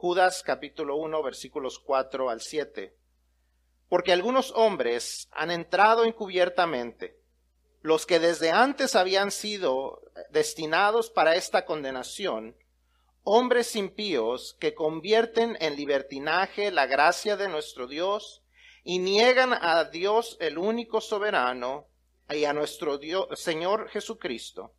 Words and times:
Judas 0.00 0.44
capítulo 0.44 0.94
1 0.94 1.24
versículos 1.24 1.80
4 1.80 2.30
al 2.30 2.40
7. 2.40 2.94
Porque 3.88 4.12
algunos 4.12 4.52
hombres 4.54 5.28
han 5.32 5.50
entrado 5.50 6.04
encubiertamente, 6.04 7.18
los 7.82 8.06
que 8.06 8.20
desde 8.20 8.52
antes 8.52 8.94
habían 8.94 9.32
sido 9.32 10.00
destinados 10.30 11.10
para 11.10 11.34
esta 11.34 11.64
condenación, 11.64 12.56
hombres 13.24 13.74
impíos 13.74 14.56
que 14.60 14.72
convierten 14.72 15.58
en 15.58 15.74
libertinaje 15.74 16.70
la 16.70 16.86
gracia 16.86 17.36
de 17.36 17.48
nuestro 17.48 17.88
Dios 17.88 18.44
y 18.84 19.00
niegan 19.00 19.52
a 19.52 19.82
Dios 19.82 20.36
el 20.38 20.58
único 20.58 21.00
soberano 21.00 21.88
y 22.30 22.44
a 22.44 22.52
nuestro 22.52 22.98
Dios, 22.98 23.26
Señor 23.32 23.88
Jesucristo. 23.88 24.72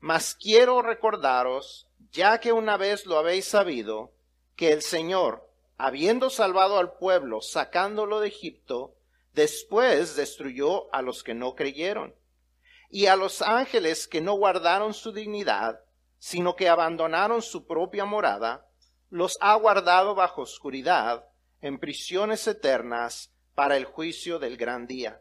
Mas 0.00 0.34
quiero 0.34 0.82
recordaros, 0.82 1.86
ya 2.10 2.40
que 2.40 2.50
una 2.50 2.76
vez 2.76 3.06
lo 3.06 3.18
habéis 3.18 3.44
sabido, 3.44 4.10
que 4.56 4.72
el 4.72 4.82
Señor, 4.82 5.48
habiendo 5.76 6.30
salvado 6.30 6.78
al 6.78 6.94
pueblo, 6.94 7.40
sacándolo 7.40 8.20
de 8.20 8.28
Egipto, 8.28 8.94
después 9.34 10.16
destruyó 10.16 10.92
a 10.94 11.02
los 11.02 11.22
que 11.22 11.34
no 11.34 11.54
creyeron, 11.54 12.14
y 12.90 13.06
a 13.06 13.16
los 13.16 13.40
ángeles 13.42 14.06
que 14.06 14.20
no 14.20 14.34
guardaron 14.34 14.94
su 14.94 15.12
dignidad, 15.12 15.80
sino 16.18 16.54
que 16.54 16.68
abandonaron 16.68 17.42
su 17.42 17.66
propia 17.66 18.04
morada, 18.04 18.68
los 19.10 19.36
ha 19.40 19.54
guardado 19.56 20.14
bajo 20.14 20.42
oscuridad, 20.42 21.26
en 21.60 21.78
prisiones 21.78 22.46
eternas, 22.46 23.32
para 23.54 23.76
el 23.76 23.84
juicio 23.84 24.38
del 24.38 24.56
gran 24.56 24.86
día. 24.86 25.20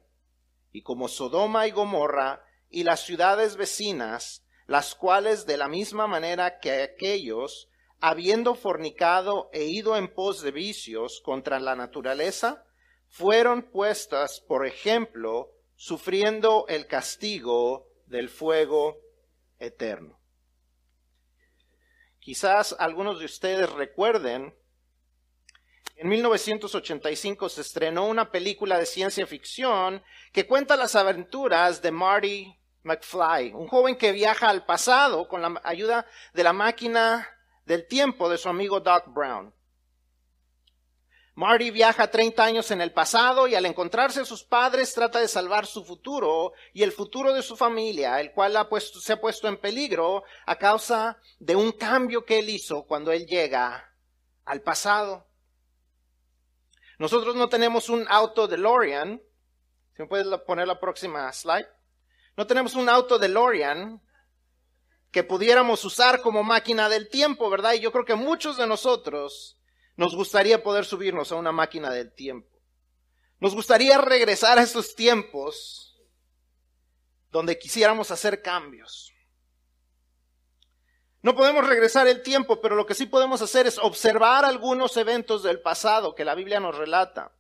Y 0.72 0.84
como 0.84 1.08
Sodoma 1.08 1.68
y 1.68 1.72
Gomorra 1.72 2.44
y 2.70 2.84
las 2.84 3.02
ciudades 3.02 3.56
vecinas, 3.56 4.46
las 4.68 4.96
cuales 4.96 5.46
de 5.46 5.58
la 5.58 5.68
misma 5.68 6.08
manera 6.08 6.60
que 6.60 6.84
aquellos, 6.84 7.70
habiendo 8.02 8.56
fornicado 8.56 9.50
e 9.54 9.64
ido 9.66 9.96
en 9.96 10.12
pos 10.14 10.42
de 10.42 10.52
vicios 10.52 11.22
contra 11.24 11.60
la 11.60 11.76
naturaleza, 11.76 12.66
fueron 13.08 13.62
puestas 13.72 14.42
por 14.42 14.66
ejemplo, 14.66 15.52
sufriendo 15.76 16.66
el 16.68 16.88
castigo 16.88 17.88
del 18.08 18.30
fuego 18.30 18.98
eterno. 19.60 20.20
Quizás 22.20 22.76
algunos 22.78 23.20
de 23.20 23.26
ustedes 23.26 23.70
recuerden, 23.72 24.56
en 25.96 26.08
1985 26.08 27.50
se 27.50 27.62
estrenó 27.62 28.08
una 28.08 28.32
película 28.32 28.80
de 28.80 28.88
ciencia 28.88 29.28
ficción 29.28 30.04
que 30.32 30.48
cuenta 30.48 30.76
las 30.76 30.96
aventuras 30.96 31.82
de 31.82 31.92
Marty 31.92 32.58
McFly, 32.84 33.54
un 33.54 33.68
joven 33.68 33.96
que 33.96 34.12
viaja 34.12 34.50
al 34.50 34.66
pasado 34.66 35.28
con 35.28 35.42
la 35.42 35.62
ayuda 35.64 36.08
de 36.34 36.44
la 36.44 36.54
máquina 36.54 37.28
del 37.66 37.88
tiempo 37.88 38.30
de 38.30 38.38
su 38.38 38.50
amigo 38.50 38.80
Doc 38.80 39.06
Brown. 39.08 39.54
Marty 41.36 41.72
viaja 41.72 42.12
30 42.12 42.44
años 42.44 42.72
en 42.72 42.82
el 42.82 42.92
pasado 42.92 43.48
y 43.48 43.56
al 43.56 43.66
encontrarse 43.66 44.20
a 44.20 44.26
sus 44.26 44.44
padres 44.44 44.94
trata 44.94 45.20
de 45.20 45.28
salvar 45.28 45.66
su 45.66 45.84
futuro 45.86 46.52
y 46.74 46.84
el 46.84 46.92
futuro 46.92 47.34
de 47.34 47.42
su 47.42 47.56
familia, 47.56 48.20
el 48.20 48.32
cual 48.32 48.58
se 48.80 49.14
ha 49.14 49.22
puesto 49.22 49.48
en 49.48 49.58
peligro 49.58 50.24
a 50.46 50.58
causa 50.58 51.18
de 51.40 51.56
un 51.56 51.72
cambio 51.72 52.26
que 52.26 52.40
él 52.40 52.50
hizo 52.50 52.84
cuando 52.84 53.12
él 53.12 53.26
llega 53.26 53.92
al 54.46 54.62
pasado. 54.62 55.26
Nosotros 57.00 57.36
no 57.36 57.50
tenemos 57.50 57.90
un 57.90 58.06
auto 58.10 58.48
DeLorean. 58.48 59.20
Si 59.96 60.02
me 60.04 60.08
puedes 60.08 60.28
poner 60.42 60.68
la 60.68 60.80
próxima 60.80 61.32
slide. 61.34 61.68
No 62.38 62.46
tenemos 62.46 62.76
un 62.76 62.90
auto 62.90 63.18
DeLorean 63.18 64.00
que 65.12 65.24
pudiéramos 65.24 65.84
usar 65.84 66.22
como 66.22 66.42
máquina 66.44 66.88
del 66.88 67.10
tiempo, 67.10 67.50
¿verdad? 67.50 67.74
Y 67.74 67.82
yo 67.82 67.92
creo 67.92 68.06
que 68.06 68.16
muchos 68.16 68.58
de 68.58 68.66
nosotros 68.66 69.60
nos 69.98 70.16
gustaría 70.16 70.64
poder 70.64 70.86
subirnos 70.86 71.32
a 71.32 71.36
una 71.36 71.52
máquina 71.52 71.90
del 71.92 72.14
tiempo. 72.14 72.50
Nos 73.40 73.54
gustaría 73.54 73.98
regresar 73.98 74.58
a 74.58 74.64
esos 74.64 74.96
tiempos 74.96 76.00
donde 77.32 77.58
quisiéramos 77.58 78.12
hacer 78.12 78.42
cambios. 78.42 79.12
No 81.24 81.36
podemos 81.36 81.68
regresar 81.68 82.08
el 82.08 82.24
tiempo, 82.24 82.62
pero 82.62 82.76
lo 82.76 82.86
que 82.86 82.96
sí 82.96 83.06
podemos 83.06 83.42
hacer 83.42 83.68
es 83.68 83.78
observar 83.78 84.46
algunos 84.46 84.96
eventos 84.98 85.44
del 85.44 85.62
pasado 85.62 86.16
que 86.16 86.26
la 86.26 86.36
Biblia 86.36 86.60
nos 86.60 86.78
relata. 86.78 87.32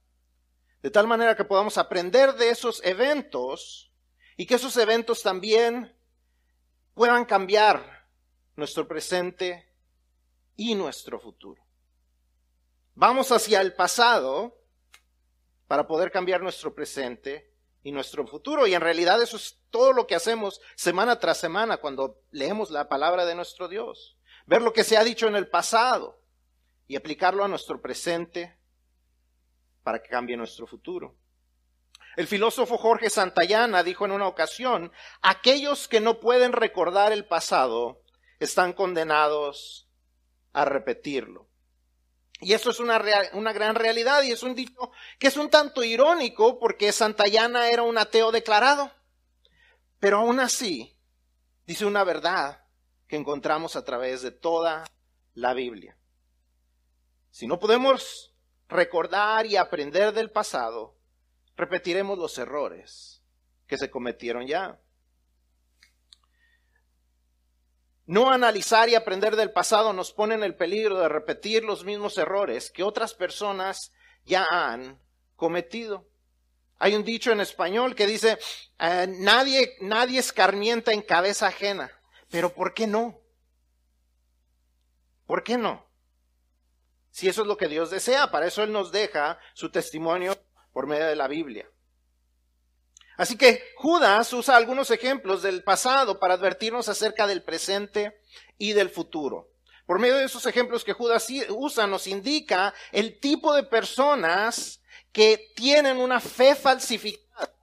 De 0.83 0.91
tal 0.91 1.07
manera 1.07 1.35
que 1.35 1.45
podamos 1.45 1.77
aprender 1.77 2.33
de 2.35 2.49
esos 2.49 2.81
eventos 2.83 3.91
y 4.37 4.45
que 4.45 4.55
esos 4.55 4.77
eventos 4.77 5.23
también 5.23 5.95
puedan 6.93 7.25
cambiar 7.25 8.07
nuestro 8.55 8.87
presente 8.87 9.73
y 10.55 10.75
nuestro 10.75 11.19
futuro. 11.19 11.63
Vamos 12.95 13.31
hacia 13.31 13.61
el 13.61 13.73
pasado 13.73 14.57
para 15.67 15.87
poder 15.87 16.11
cambiar 16.11 16.41
nuestro 16.41 16.75
presente 16.75 17.51
y 17.83 17.91
nuestro 17.91 18.27
futuro. 18.27 18.67
Y 18.67 18.73
en 18.73 18.81
realidad 18.81 19.21
eso 19.21 19.37
es 19.37 19.59
todo 19.69 19.93
lo 19.93 20.05
que 20.05 20.15
hacemos 20.15 20.61
semana 20.75 21.19
tras 21.19 21.39
semana 21.39 21.77
cuando 21.77 22.21
leemos 22.31 22.69
la 22.69 22.89
palabra 22.89 23.25
de 23.25 23.35
nuestro 23.35 23.67
Dios. 23.67 24.17
Ver 24.45 24.61
lo 24.61 24.73
que 24.73 24.83
se 24.83 24.97
ha 24.97 25.03
dicho 25.03 25.27
en 25.27 25.35
el 25.35 25.47
pasado 25.47 26.19
y 26.87 26.95
aplicarlo 26.95 27.43
a 27.43 27.47
nuestro 27.47 27.81
presente 27.81 28.57
para 29.83 30.01
que 30.01 30.09
cambie 30.09 30.35
nuestro 30.35 30.67
futuro. 30.67 31.15
El 32.17 32.27
filósofo 32.27 32.77
Jorge 32.77 33.09
Santayana 33.09 33.83
dijo 33.83 34.05
en 34.05 34.11
una 34.11 34.27
ocasión, 34.27 34.91
aquellos 35.21 35.87
que 35.87 36.01
no 36.01 36.19
pueden 36.19 36.51
recordar 36.51 37.11
el 37.13 37.25
pasado 37.25 38.01
están 38.39 38.73
condenados 38.73 39.87
a 40.53 40.65
repetirlo. 40.65 41.47
Y 42.41 42.53
eso 42.53 42.71
es 42.71 42.79
una, 42.79 43.01
una 43.33 43.53
gran 43.53 43.75
realidad 43.75 44.23
y 44.23 44.31
es 44.31 44.41
un 44.43 44.55
dicho 44.55 44.91
que 45.19 45.27
es 45.27 45.37
un 45.37 45.49
tanto 45.49 45.83
irónico 45.83 46.59
porque 46.59 46.91
Santayana 46.91 47.69
era 47.69 47.83
un 47.83 47.97
ateo 47.97 48.31
declarado. 48.31 48.91
Pero 49.99 50.17
aún 50.17 50.39
así, 50.39 50.97
dice 51.67 51.85
una 51.85 52.03
verdad 52.03 52.65
que 53.07 53.15
encontramos 53.15 53.75
a 53.75 53.85
través 53.85 54.23
de 54.23 54.31
toda 54.31 54.85
la 55.35 55.53
Biblia. 55.53 55.95
Si 57.29 57.45
no 57.45 57.59
podemos 57.59 58.33
recordar 58.67 59.45
y 59.45 59.55
aprender 59.55 60.13
del 60.13 60.31
pasado, 60.31 60.97
repetiremos 61.61 62.17
los 62.17 62.39
errores 62.39 63.21
que 63.67 63.77
se 63.77 63.91
cometieron 63.91 64.47
ya. 64.47 64.79
No 68.07 68.31
analizar 68.31 68.89
y 68.89 68.95
aprender 68.95 69.35
del 69.35 69.51
pasado 69.51 69.93
nos 69.93 70.11
pone 70.11 70.33
en 70.33 70.43
el 70.43 70.55
peligro 70.55 70.99
de 70.99 71.07
repetir 71.07 71.63
los 71.63 71.85
mismos 71.85 72.17
errores 72.17 72.71
que 72.71 72.81
otras 72.81 73.13
personas 73.13 73.93
ya 74.25 74.47
han 74.49 74.99
cometido. 75.35 76.09
Hay 76.79 76.95
un 76.95 77.03
dicho 77.03 77.31
en 77.31 77.41
español 77.41 77.93
que 77.93 78.07
dice, 78.07 78.39
eh, 78.79 79.05
nadie, 79.07 79.77
nadie 79.81 80.19
escarmienta 80.19 80.91
en 80.91 81.03
cabeza 81.03 81.47
ajena. 81.47 81.91
Pero 82.31 82.55
¿por 82.55 82.73
qué 82.73 82.87
no? 82.87 83.21
¿Por 85.27 85.43
qué 85.43 85.57
no? 85.57 85.85
Si 87.11 87.29
eso 87.29 87.43
es 87.43 87.47
lo 87.47 87.55
que 87.55 87.67
Dios 87.67 87.91
desea, 87.91 88.31
para 88.31 88.47
eso 88.47 88.63
Él 88.63 88.71
nos 88.71 88.91
deja 88.91 89.37
su 89.53 89.69
testimonio 89.69 90.35
por 90.73 90.87
medio 90.87 91.07
de 91.07 91.15
la 91.15 91.27
Biblia. 91.27 91.69
Así 93.17 93.37
que 93.37 93.63
Judas 93.75 94.33
usa 94.33 94.55
algunos 94.55 94.89
ejemplos 94.89 95.43
del 95.43 95.63
pasado 95.63 96.19
para 96.19 96.33
advertirnos 96.33 96.89
acerca 96.89 97.27
del 97.27 97.43
presente 97.43 98.19
y 98.57 98.73
del 98.73 98.89
futuro. 98.89 99.51
Por 99.85 99.99
medio 99.99 100.17
de 100.17 100.25
esos 100.25 100.45
ejemplos 100.45 100.83
que 100.83 100.93
Judas 100.93 101.27
usa, 101.49 101.85
nos 101.85 102.07
indica 102.07 102.73
el 102.91 103.19
tipo 103.19 103.53
de 103.53 103.63
personas 103.63 104.81
que 105.11 105.51
tienen 105.55 105.97
una 105.97 106.19
fe 106.19 106.55
falsificada, 106.55 107.53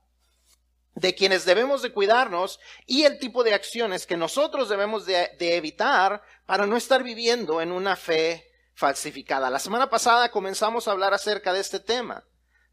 de 0.94 1.14
quienes 1.14 1.44
debemos 1.44 1.80
de 1.82 1.92
cuidarnos 1.92 2.60
y 2.86 3.04
el 3.04 3.18
tipo 3.18 3.42
de 3.42 3.54
acciones 3.54 4.06
que 4.06 4.16
nosotros 4.16 4.68
debemos 4.68 5.06
de, 5.06 5.30
evitar 5.40 6.22
para 6.44 6.66
no 6.66 6.76
estar 6.76 7.02
viviendo 7.02 7.60
en 7.60 7.72
una 7.72 7.96
fe 7.96 8.48
falsificada. 8.74 9.50
La 9.50 9.58
semana 9.58 9.88
pasada 9.88 10.30
comenzamos 10.30 10.86
a 10.86 10.92
hablar 10.92 11.14
acerca 11.14 11.52
de 11.52 11.60
este 11.60 11.80
tema 11.80 12.24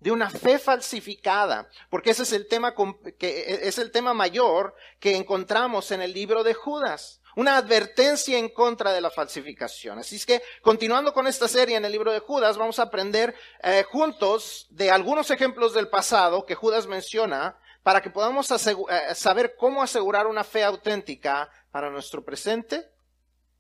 de 0.05 0.11
una 0.11 0.29
fe 0.29 0.59
falsificada, 0.59 1.67
porque 1.89 2.11
ese 2.11 2.21
es 2.21 2.31
el 2.31 2.47
tema 2.47 2.75
que 3.17 3.59
es 3.63 3.79
el 3.79 3.91
tema 3.91 4.13
mayor 4.13 4.75
que 4.99 5.15
encontramos 5.15 5.89
en 5.89 5.99
el 5.99 6.13
libro 6.13 6.43
de 6.43 6.53
Judas, 6.53 7.21
una 7.35 7.57
advertencia 7.57 8.37
en 8.37 8.49
contra 8.49 8.93
de 8.93 9.01
la 9.01 9.09
falsificación. 9.09 9.97
Así 9.97 10.17
es 10.17 10.27
que 10.27 10.43
continuando 10.61 11.11
con 11.11 11.25
esta 11.25 11.47
serie 11.47 11.75
en 11.75 11.85
el 11.85 11.91
libro 11.91 12.11
de 12.11 12.19
Judas, 12.19 12.55
vamos 12.55 12.77
a 12.77 12.83
aprender 12.83 13.33
eh, 13.63 13.83
juntos 13.89 14.67
de 14.69 14.91
algunos 14.91 15.31
ejemplos 15.31 15.73
del 15.73 15.87
pasado 15.87 16.45
que 16.45 16.53
Judas 16.53 16.85
menciona 16.85 17.57
para 17.81 17.99
que 17.99 18.11
podamos 18.11 18.51
eh, 18.51 19.15
saber 19.15 19.55
cómo 19.57 19.81
asegurar 19.81 20.27
una 20.27 20.43
fe 20.43 20.63
auténtica 20.63 21.49
para 21.71 21.89
nuestro 21.89 22.23
presente 22.23 22.91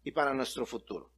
y 0.03 0.11
para 0.11 0.31
nuestro 0.31 0.67
futuro. 0.67 1.09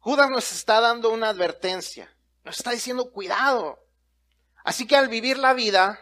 Judas 0.00 0.28
nos 0.28 0.50
está 0.50 0.80
dando 0.80 1.10
una 1.10 1.28
advertencia. 1.28 2.12
Nos 2.48 2.56
está 2.56 2.70
diciendo 2.70 3.12
cuidado. 3.12 3.78
Así 4.64 4.86
que 4.86 4.96
al 4.96 5.08
vivir 5.08 5.36
la 5.36 5.52
vida, 5.52 6.00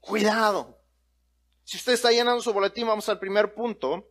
cuidado. 0.00 0.78
Si 1.64 1.78
usted 1.78 1.94
está 1.94 2.10
llenando 2.10 2.42
su 2.42 2.52
boletín, 2.52 2.86
vamos 2.86 3.08
al 3.08 3.18
primer 3.18 3.54
punto. 3.54 4.06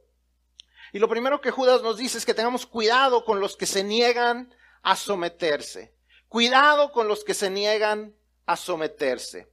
Y 0.94 0.98
lo 0.98 1.08
primero 1.08 1.42
que 1.42 1.52
Judas 1.52 1.84
nos 1.84 1.98
dice 1.98 2.18
es 2.18 2.26
que 2.26 2.34
tengamos 2.34 2.66
cuidado 2.66 3.24
con 3.24 3.40
los 3.40 3.56
que 3.56 3.68
se 3.68 3.84
niegan 3.84 4.52
a 4.82 4.96
someterse. 4.96 5.96
Cuidado 6.28 6.92
con 6.92 7.08
los 7.08 7.24
que 7.24 7.36
se 7.36 7.52
niegan 7.52 8.16
a 8.48 8.58
someterse. 8.58 9.48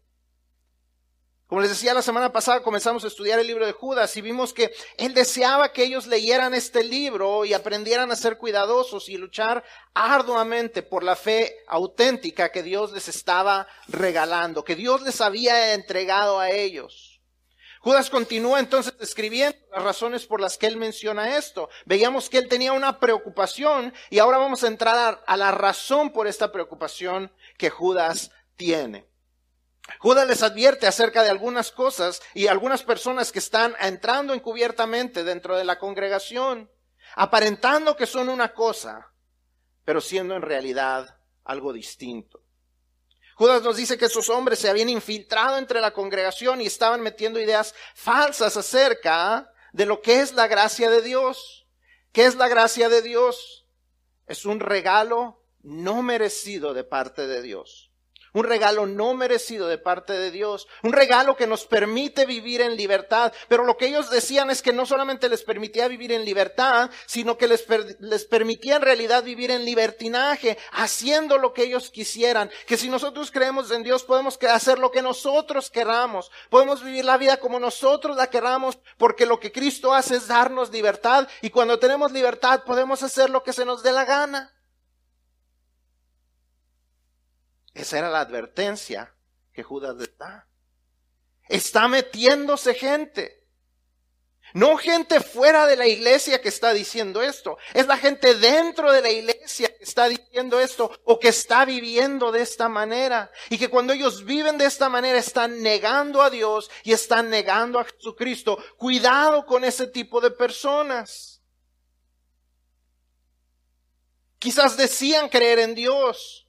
Como 1.46 1.60
les 1.60 1.70
decía 1.70 1.94
la 1.94 2.02
semana 2.02 2.32
pasada, 2.32 2.60
comenzamos 2.60 3.04
a 3.04 3.06
estudiar 3.06 3.38
el 3.38 3.46
libro 3.46 3.64
de 3.64 3.72
Judas 3.72 4.16
y 4.16 4.20
vimos 4.20 4.52
que 4.52 4.75
él 4.96 5.14
deseaba 5.14 5.72
que 5.72 5.84
ellos 5.84 6.08
leyeran 6.08 6.54
este 6.54 6.82
libro 6.82 7.44
y 7.44 7.54
aprendieran 7.54 8.10
a 8.10 8.16
ser 8.16 8.37
cuidadosos 8.37 9.08
y 9.08 9.16
luchar 9.16 9.62
arduamente 9.94 10.82
por 10.82 11.04
la 11.04 11.14
fe 11.14 11.54
auténtica 11.69 12.50
que 12.50 12.64
Dios 12.64 12.90
les 12.90 13.06
estaba 13.06 13.69
regalando, 13.87 14.64
que 14.64 14.75
Dios 14.75 15.02
les 15.02 15.20
había 15.20 15.75
entregado 15.75 16.40
a 16.40 16.50
ellos. 16.50 17.20
Judas 17.78 18.10
continúa 18.10 18.58
entonces 18.58 18.94
escribiendo 18.99 19.56
las 19.70 19.84
razones 19.84 20.26
por 20.26 20.40
las 20.40 20.58
que 20.58 20.66
él 20.66 20.76
menciona 20.76 21.37
esto. 21.37 21.69
Veíamos 21.84 22.28
que 22.28 22.38
él 22.38 22.49
tenía 22.49 22.72
una 22.72 22.99
preocupación 22.99 23.94
y 24.10 24.19
ahora 24.19 24.38
vamos 24.38 24.64
a 24.64 24.66
entrar 24.66 24.96
a, 24.99 25.08
a 25.25 25.37
la 25.37 25.52
razón 25.52 26.12
por 26.12 26.26
esta 26.26 26.50
preocupación 26.50 27.31
que 27.56 27.70
Judas 27.70 28.32
tiene. 28.56 29.06
Judas 29.98 30.26
les 30.26 30.42
advierte 30.42 30.86
acerca 30.86 31.22
de 31.22 31.30
algunas 31.30 31.70
cosas 31.70 32.20
y 32.34 32.48
algunas 32.48 32.82
personas 32.82 33.32
que 33.32 33.38
están 33.38 33.74
entrando 33.80 34.34
encubiertamente 34.34 35.24
dentro 35.24 35.56
de 35.56 35.64
la 35.64 35.78
congregación, 35.78 36.70
aparentando 37.14 37.96
que 37.96 38.06
son 38.06 38.28
una 38.28 38.52
cosa, 38.52 39.12
pero 39.84 40.00
siendo 40.00 40.34
en 40.34 40.42
realidad 40.42 41.18
algo 41.44 41.72
distinto. 41.72 42.42
Judas 43.36 43.62
nos 43.62 43.76
dice 43.76 43.98
que 43.98 44.06
esos 44.06 44.28
hombres 44.28 44.58
se 44.58 44.70
habían 44.70 44.88
infiltrado 44.88 45.58
entre 45.58 45.80
la 45.80 45.92
congregación 45.92 46.60
y 46.60 46.66
estaban 46.66 47.02
metiendo 47.02 47.38
ideas 47.38 47.74
falsas 47.94 48.56
acerca 48.56 49.52
de 49.72 49.86
lo 49.86 50.00
que 50.00 50.20
es 50.20 50.32
la 50.32 50.46
gracia 50.46 50.90
de 50.90 51.02
Dios. 51.02 51.66
¿Qué 52.12 52.24
es 52.24 52.34
la 52.34 52.48
gracia 52.48 52.88
de 52.88 53.02
Dios? 53.02 53.66
Es 54.26 54.46
un 54.46 54.58
regalo 54.58 55.44
no 55.60 56.02
merecido 56.02 56.72
de 56.72 56.82
parte 56.82 57.26
de 57.26 57.42
Dios 57.42 57.85
un 58.36 58.44
regalo 58.44 58.84
no 58.84 59.14
merecido 59.14 59.66
de 59.66 59.78
parte 59.78 60.12
de 60.12 60.30
Dios, 60.30 60.68
un 60.82 60.92
regalo 60.92 61.36
que 61.36 61.46
nos 61.46 61.64
permite 61.64 62.26
vivir 62.26 62.60
en 62.60 62.76
libertad. 62.76 63.32
Pero 63.48 63.64
lo 63.64 63.78
que 63.78 63.86
ellos 63.86 64.10
decían 64.10 64.50
es 64.50 64.60
que 64.60 64.74
no 64.74 64.84
solamente 64.84 65.30
les 65.30 65.42
permitía 65.42 65.88
vivir 65.88 66.12
en 66.12 66.26
libertad, 66.26 66.90
sino 67.06 67.38
que 67.38 67.48
les, 67.48 67.64
les 67.98 68.26
permitía 68.26 68.76
en 68.76 68.82
realidad 68.82 69.24
vivir 69.24 69.50
en 69.50 69.64
libertinaje, 69.64 70.58
haciendo 70.72 71.38
lo 71.38 71.54
que 71.54 71.62
ellos 71.62 71.88
quisieran. 71.88 72.50
Que 72.66 72.76
si 72.76 72.90
nosotros 72.90 73.30
creemos 73.30 73.70
en 73.70 73.82
Dios 73.82 74.04
podemos 74.04 74.38
hacer 74.50 74.78
lo 74.78 74.90
que 74.90 75.00
nosotros 75.00 75.70
queramos, 75.70 76.30
podemos 76.50 76.84
vivir 76.84 77.06
la 77.06 77.16
vida 77.16 77.38
como 77.38 77.58
nosotros 77.58 78.18
la 78.18 78.28
queramos, 78.28 78.78
porque 78.98 79.24
lo 79.24 79.40
que 79.40 79.50
Cristo 79.50 79.94
hace 79.94 80.16
es 80.16 80.28
darnos 80.28 80.70
libertad 80.70 81.26
y 81.40 81.48
cuando 81.48 81.78
tenemos 81.78 82.12
libertad 82.12 82.64
podemos 82.64 83.02
hacer 83.02 83.30
lo 83.30 83.42
que 83.42 83.54
se 83.54 83.64
nos 83.64 83.82
dé 83.82 83.92
la 83.92 84.04
gana. 84.04 84.55
Esa 87.76 87.99
era 87.99 88.08
la 88.08 88.20
advertencia 88.20 89.14
que 89.52 89.62
Judas 89.62 89.96
da. 90.19 90.49
Está 91.46 91.88
metiéndose 91.88 92.73
gente. 92.73 93.44
No 94.55 94.78
gente 94.78 95.20
fuera 95.20 95.67
de 95.67 95.76
la 95.76 95.87
iglesia 95.87 96.40
que 96.40 96.49
está 96.49 96.73
diciendo 96.73 97.20
esto. 97.20 97.58
Es 97.75 97.87
la 97.87 97.99
gente 97.99 98.34
dentro 98.34 98.90
de 98.93 99.02
la 99.02 99.11
iglesia 99.11 99.69
que 99.76 99.84
está 99.84 100.08
diciendo 100.08 100.58
esto 100.58 100.90
o 101.05 101.20
que 101.20 101.28
está 101.28 101.67
viviendo 101.67 102.32
de 102.32 102.40
esta 102.40 102.70
manera. 102.70 103.31
Y 103.50 103.58
que 103.58 103.69
cuando 103.69 103.93
ellos 103.93 104.25
viven 104.25 104.56
de 104.56 104.64
esta 104.64 104.88
manera 104.88 105.19
están 105.19 105.62
negando 105.62 106.23
a 106.23 106.31
Dios 106.31 106.70
y 106.82 106.93
están 106.93 107.28
negando 107.28 107.78
a 107.78 107.84
Jesucristo. 107.84 108.56
Cuidado 108.78 109.44
con 109.44 109.64
ese 109.64 109.87
tipo 109.87 110.23
de 110.23 110.31
personas. 110.31 111.43
Quizás 114.38 114.78
decían 114.78 115.28
creer 115.28 115.58
en 115.58 115.75
Dios 115.75 116.45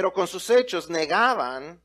pero 0.00 0.14
con 0.14 0.26
sus 0.26 0.48
hechos 0.48 0.88
negaban 0.88 1.84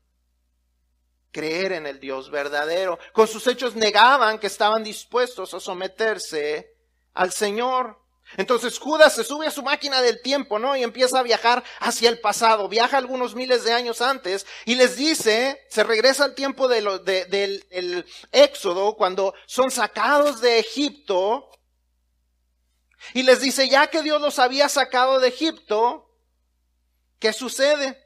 creer 1.30 1.72
en 1.72 1.86
el 1.86 2.00
Dios 2.00 2.30
verdadero. 2.30 2.98
Con 3.12 3.28
sus 3.28 3.46
hechos 3.46 3.76
negaban 3.76 4.38
que 4.38 4.46
estaban 4.46 4.82
dispuestos 4.82 5.52
a 5.52 5.60
someterse 5.60 6.74
al 7.12 7.30
Señor. 7.30 8.00
Entonces 8.38 8.78
Judas 8.78 9.14
se 9.14 9.22
sube 9.22 9.46
a 9.46 9.50
su 9.50 9.62
máquina 9.62 10.00
del 10.00 10.22
tiempo, 10.22 10.58
¿no? 10.58 10.74
Y 10.74 10.82
empieza 10.82 11.18
a 11.18 11.24
viajar 11.24 11.62
hacia 11.78 12.08
el 12.08 12.20
pasado. 12.20 12.70
Viaja 12.70 12.96
algunos 12.96 13.34
miles 13.34 13.64
de 13.64 13.74
años 13.74 14.00
antes 14.00 14.46
y 14.64 14.76
les 14.76 14.96
dice, 14.96 15.60
se 15.68 15.84
regresa 15.84 16.24
al 16.24 16.34
tiempo 16.34 16.68
de 16.68 16.80
del, 17.04 17.68
del 17.68 18.06
éxodo, 18.32 18.96
cuando 18.96 19.34
son 19.44 19.70
sacados 19.70 20.40
de 20.40 20.58
Egipto. 20.58 21.50
Y 23.12 23.24
les 23.24 23.42
dice, 23.42 23.68
ya 23.68 23.88
que 23.88 24.00
Dios 24.00 24.22
los 24.22 24.38
había 24.38 24.70
sacado 24.70 25.20
de 25.20 25.28
Egipto, 25.28 26.06
¿Qué 27.18 27.32
sucede? 27.32 28.05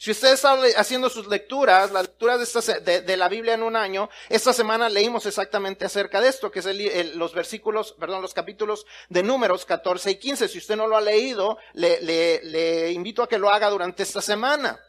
Si 0.00 0.12
usted 0.12 0.32
está 0.32 0.58
haciendo 0.78 1.10
sus 1.10 1.26
lecturas, 1.26 1.90
las 1.90 2.04
lecturas 2.04 2.40
de, 2.82 3.02
de, 3.02 3.16
la 3.18 3.28
Biblia 3.28 3.52
en 3.52 3.62
un 3.62 3.76
año, 3.76 4.08
esta 4.30 4.54
semana 4.54 4.88
leímos 4.88 5.26
exactamente 5.26 5.84
acerca 5.84 6.22
de 6.22 6.28
esto, 6.28 6.50
que 6.50 6.60
es 6.60 7.14
los 7.16 7.34
versículos, 7.34 7.94
perdón, 8.00 8.22
los 8.22 8.32
capítulos 8.32 8.86
de 9.10 9.22
números 9.22 9.66
14 9.66 10.12
y 10.12 10.14
15. 10.14 10.48
Si 10.48 10.56
usted 10.56 10.74
no 10.74 10.86
lo 10.86 10.96
ha 10.96 11.02
leído, 11.02 11.58
le, 11.74 12.00
le, 12.00 12.42
le 12.44 12.92
invito 12.92 13.22
a 13.22 13.28
que 13.28 13.36
lo 13.36 13.50
haga 13.50 13.68
durante 13.68 14.02
esta 14.02 14.22
semana. 14.22 14.80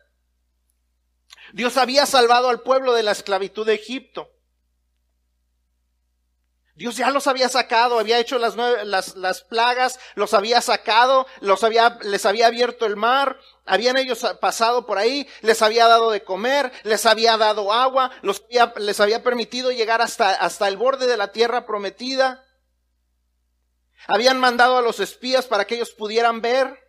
Dios 1.52 1.76
había 1.76 2.06
salvado 2.06 2.48
al 2.48 2.62
pueblo 2.62 2.94
de 2.94 3.04
la 3.04 3.12
esclavitud 3.12 3.66
de 3.66 3.74
Egipto. 3.74 4.32
Dios 6.76 6.96
ya 6.96 7.12
los 7.12 7.28
había 7.28 7.50
sacado, 7.50 8.00
había 8.00 8.20
hecho 8.20 8.40
las, 8.40 8.56
las, 8.56 9.16
las 9.16 9.42
plagas, 9.42 10.00
los 10.16 10.34
había 10.34 10.62
sacado, 10.62 11.28
los 11.42 11.64
había, 11.64 12.00
les 12.04 12.26
había 12.26 12.48
abierto 12.48 12.86
el 12.86 12.96
mar, 12.96 13.40
habían 13.66 13.98
ellos 13.98 14.26
pasado 14.40 14.86
por 14.86 14.98
ahí, 14.98 15.28
les 15.42 15.62
había 15.62 15.88
dado 15.88 16.12
de 16.12 16.24
comer, 16.24 16.72
les 16.84 17.06
había 17.06 17.38
dado 17.38 17.74
agua, 17.74 18.12
los 18.22 18.44
les 18.78 19.00
había 19.00 19.22
permitido 19.22 19.72
llegar 19.72 20.02
hasta, 20.02 20.32
hasta 20.32 20.68
el 20.68 20.78
borde 20.78 21.08
de 21.08 21.18
la 21.18 21.32
tierra 21.32 21.66
prometida. 21.66 22.46
Habían 24.08 24.40
mandado 24.40 24.78
a 24.78 24.82
los 24.82 25.00
espías 25.00 25.46
para 25.46 25.66
que 25.66 25.76
ellos 25.76 25.92
pudieran 25.92 26.42
ver 26.42 26.80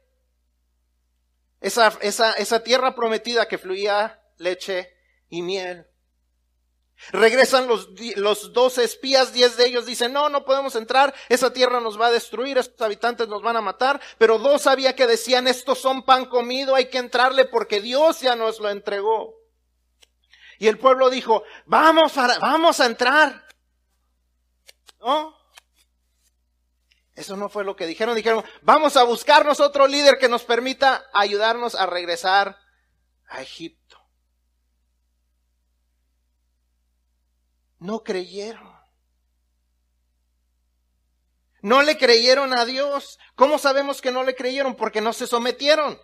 esa, 1.60 1.92
esa, 2.00 2.32
esa 2.32 2.62
tierra 2.62 2.94
prometida 2.94 3.46
que 3.46 3.58
fluía 3.58 4.20
leche 4.38 4.94
y 5.28 5.42
miel. 5.42 5.91
Regresan 7.10 7.66
los, 7.66 7.88
los 8.16 8.52
dos 8.52 8.78
espías, 8.78 9.32
diez 9.32 9.56
de 9.56 9.66
ellos 9.66 9.86
dicen, 9.86 10.12
no, 10.12 10.28
no 10.28 10.44
podemos 10.44 10.76
entrar, 10.76 11.12
esa 11.28 11.52
tierra 11.52 11.80
nos 11.80 12.00
va 12.00 12.06
a 12.06 12.12
destruir, 12.12 12.58
esos 12.58 12.80
habitantes 12.80 13.28
nos 13.28 13.42
van 13.42 13.56
a 13.56 13.60
matar, 13.60 14.00
pero 14.18 14.38
dos 14.38 14.66
había 14.66 14.94
que 14.94 15.06
decían, 15.06 15.48
estos 15.48 15.78
son 15.78 16.04
pan 16.04 16.26
comido, 16.26 16.74
hay 16.74 16.88
que 16.90 16.98
entrarle 16.98 17.44
porque 17.44 17.80
Dios 17.80 18.20
ya 18.20 18.36
nos 18.36 18.60
lo 18.60 18.70
entregó. 18.70 19.34
Y 20.58 20.68
el 20.68 20.78
pueblo 20.78 21.10
dijo, 21.10 21.42
vamos 21.66 22.16
a, 22.16 22.38
vamos 22.38 22.78
a 22.78 22.86
entrar. 22.86 23.46
¿No? 25.00 25.36
Eso 27.16 27.36
no 27.36 27.48
fue 27.48 27.64
lo 27.64 27.76
que 27.76 27.86
dijeron, 27.86 28.14
dijeron, 28.14 28.44
vamos 28.62 28.96
a 28.96 29.02
buscarnos 29.02 29.60
otro 29.60 29.86
líder 29.86 30.18
que 30.18 30.28
nos 30.28 30.44
permita 30.44 31.04
ayudarnos 31.12 31.74
a 31.74 31.86
regresar 31.86 32.56
a 33.28 33.42
Egipto. 33.42 33.81
No 37.82 38.02
creyeron. 38.04 38.72
No 41.60 41.82
le 41.82 41.96
creyeron 41.98 42.52
a 42.52 42.64
Dios. 42.64 43.18
¿Cómo 43.34 43.58
sabemos 43.58 44.00
que 44.00 44.10
no 44.10 44.24
le 44.24 44.34
creyeron? 44.34 44.74
Porque 44.74 45.00
no 45.00 45.12
se 45.12 45.26
sometieron. 45.26 46.00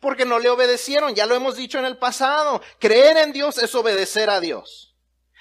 Porque 0.00 0.24
no 0.24 0.38
le 0.38 0.48
obedecieron. 0.48 1.14
Ya 1.14 1.26
lo 1.26 1.34
hemos 1.34 1.56
dicho 1.56 1.78
en 1.78 1.84
el 1.84 1.98
pasado. 1.98 2.62
Creer 2.78 3.16
en 3.18 3.32
Dios 3.32 3.58
es 3.58 3.74
obedecer 3.74 4.30
a 4.30 4.40
Dios. 4.40 4.94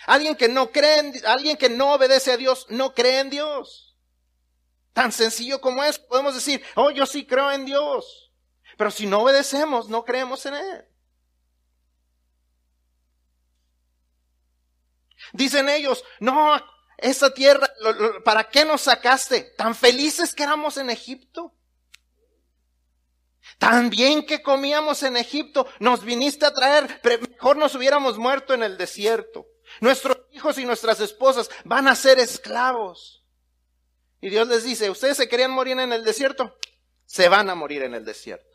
Alguien 0.05 0.35
que 0.35 0.49
no 0.49 0.71
cree 0.71 0.99
en, 0.99 1.13
alguien 1.25 1.55
que 1.55 1.69
no 1.69 1.93
obedece 1.93 2.33
a 2.33 2.37
Dios 2.37 2.65
no 2.69 2.93
cree 2.93 3.19
en 3.19 3.29
Dios. 3.29 3.97
Tan 4.91 5.11
sencillo 5.11 5.61
como 5.61 5.83
es. 5.83 5.99
Podemos 5.99 6.35
decir, 6.35 6.61
oh, 6.75 6.91
yo 6.91 7.05
sí 7.05 7.25
creo 7.25 7.51
en 7.51 7.65
Dios. 7.65 8.31
Pero 8.77 8.91
si 8.91 9.05
no 9.05 9.21
obedecemos, 9.21 9.87
no 9.87 10.03
creemos 10.03 10.45
en 10.45 10.55
Él. 10.55 10.85
Dicen 15.33 15.67
ellos, 15.67 16.03
no, 16.19 16.55
esa 16.97 17.33
tierra, 17.33 17.69
¿para 18.23 18.45
qué 18.45 18.63
nos 18.63 18.81
sacaste? 18.81 19.53
Tan 19.57 19.75
felices 19.75 20.33
que 20.33 20.43
éramos 20.43 20.77
en 20.77 20.89
Egipto. 20.89 21.53
Tan 23.57 23.89
bien 23.89 24.25
que 24.25 24.41
comíamos 24.41 25.03
en 25.03 25.17
Egipto, 25.17 25.67
nos 25.79 26.03
viniste 26.03 26.45
a 26.45 26.53
traer, 26.53 27.01
mejor 27.29 27.57
nos 27.57 27.75
hubiéramos 27.75 28.17
muerto 28.17 28.53
en 28.53 28.63
el 28.63 28.77
desierto. 28.77 29.47
Nuestros 29.81 30.17
hijos 30.31 30.57
y 30.57 30.65
nuestras 30.65 30.99
esposas 30.99 31.49
van 31.65 31.87
a 31.87 31.95
ser 31.95 32.19
esclavos. 32.19 33.25
Y 34.21 34.29
Dios 34.29 34.47
les 34.47 34.63
dice, 34.63 34.89
¿ustedes 34.89 35.17
se 35.17 35.27
querían 35.27 35.51
morir 35.51 35.77
en 35.79 35.91
el 35.91 36.03
desierto? 36.03 36.57
Se 37.05 37.27
van 37.27 37.49
a 37.49 37.55
morir 37.55 37.83
en 37.83 37.95
el 37.95 38.05
desierto. 38.05 38.52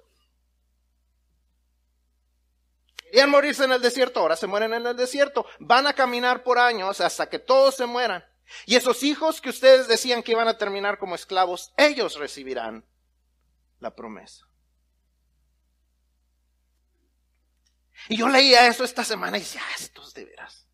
Querían 3.10 3.30
morirse 3.30 3.64
en 3.64 3.72
el 3.72 3.80
desierto, 3.80 4.20
ahora 4.20 4.36
se 4.36 4.46
mueren 4.46 4.74
en 4.74 4.86
el 4.86 4.96
desierto. 4.96 5.46
Van 5.58 5.86
a 5.86 5.94
caminar 5.94 6.42
por 6.42 6.58
años 6.58 7.00
hasta 7.00 7.28
que 7.28 7.38
todos 7.38 7.76
se 7.76 7.86
mueran. 7.86 8.24
Y 8.66 8.76
esos 8.76 9.02
hijos 9.02 9.40
que 9.40 9.50
ustedes 9.50 9.88
decían 9.88 10.22
que 10.22 10.32
iban 10.32 10.48
a 10.48 10.58
terminar 10.58 10.98
como 10.98 11.14
esclavos, 11.14 11.72
ellos 11.76 12.16
recibirán 12.16 12.84
la 13.80 13.94
promesa. 13.94 14.46
Y 18.08 18.16
yo 18.16 18.28
leía 18.28 18.66
eso 18.66 18.84
esta 18.84 19.04
semana 19.04 19.36
y 19.36 19.40
decía, 19.40 19.62
ah, 19.64 19.74
estos 19.78 20.14
de 20.14 20.24
veras. 20.24 20.66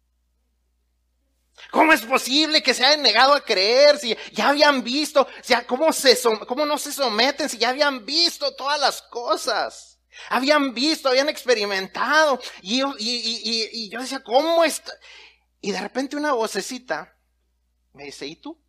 ¿Cómo 1.71 1.93
es 1.93 2.03
posible 2.03 2.63
que 2.63 2.75
se 2.75 2.85
hayan 2.85 3.03
negado 3.03 3.33
a 3.33 3.41
creer 3.41 3.99
si 3.99 4.17
ya 4.33 4.51
habían 4.51 4.85
visto, 4.85 5.27
¿cómo, 5.67 5.93
se, 5.93 6.17
cómo 6.47 6.67
no 6.67 6.79
se 6.79 6.93
someten 6.93 7.49
si 7.49 7.59
ya 7.59 7.71
habían 7.71 8.05
visto 8.05 8.55
todas 8.55 8.81
las 8.81 9.03
cosas? 9.03 9.94
Habían 10.31 10.75
visto, 10.75 11.09
habían 11.09 11.29
experimentado. 11.29 12.41
Y 12.63 12.79
yo, 12.79 12.95
y, 12.99 13.89
yo 13.91 14.01
decía, 14.01 14.23
¿cómo 14.23 14.65
está? 14.65 14.93
Y 15.61 15.73
de 15.73 15.81
repente 15.81 16.17
una 16.17 16.33
vocecita 16.33 17.17
me 17.93 18.05
dice, 18.05 18.27
¿y 18.27 18.37
tú? 18.37 18.61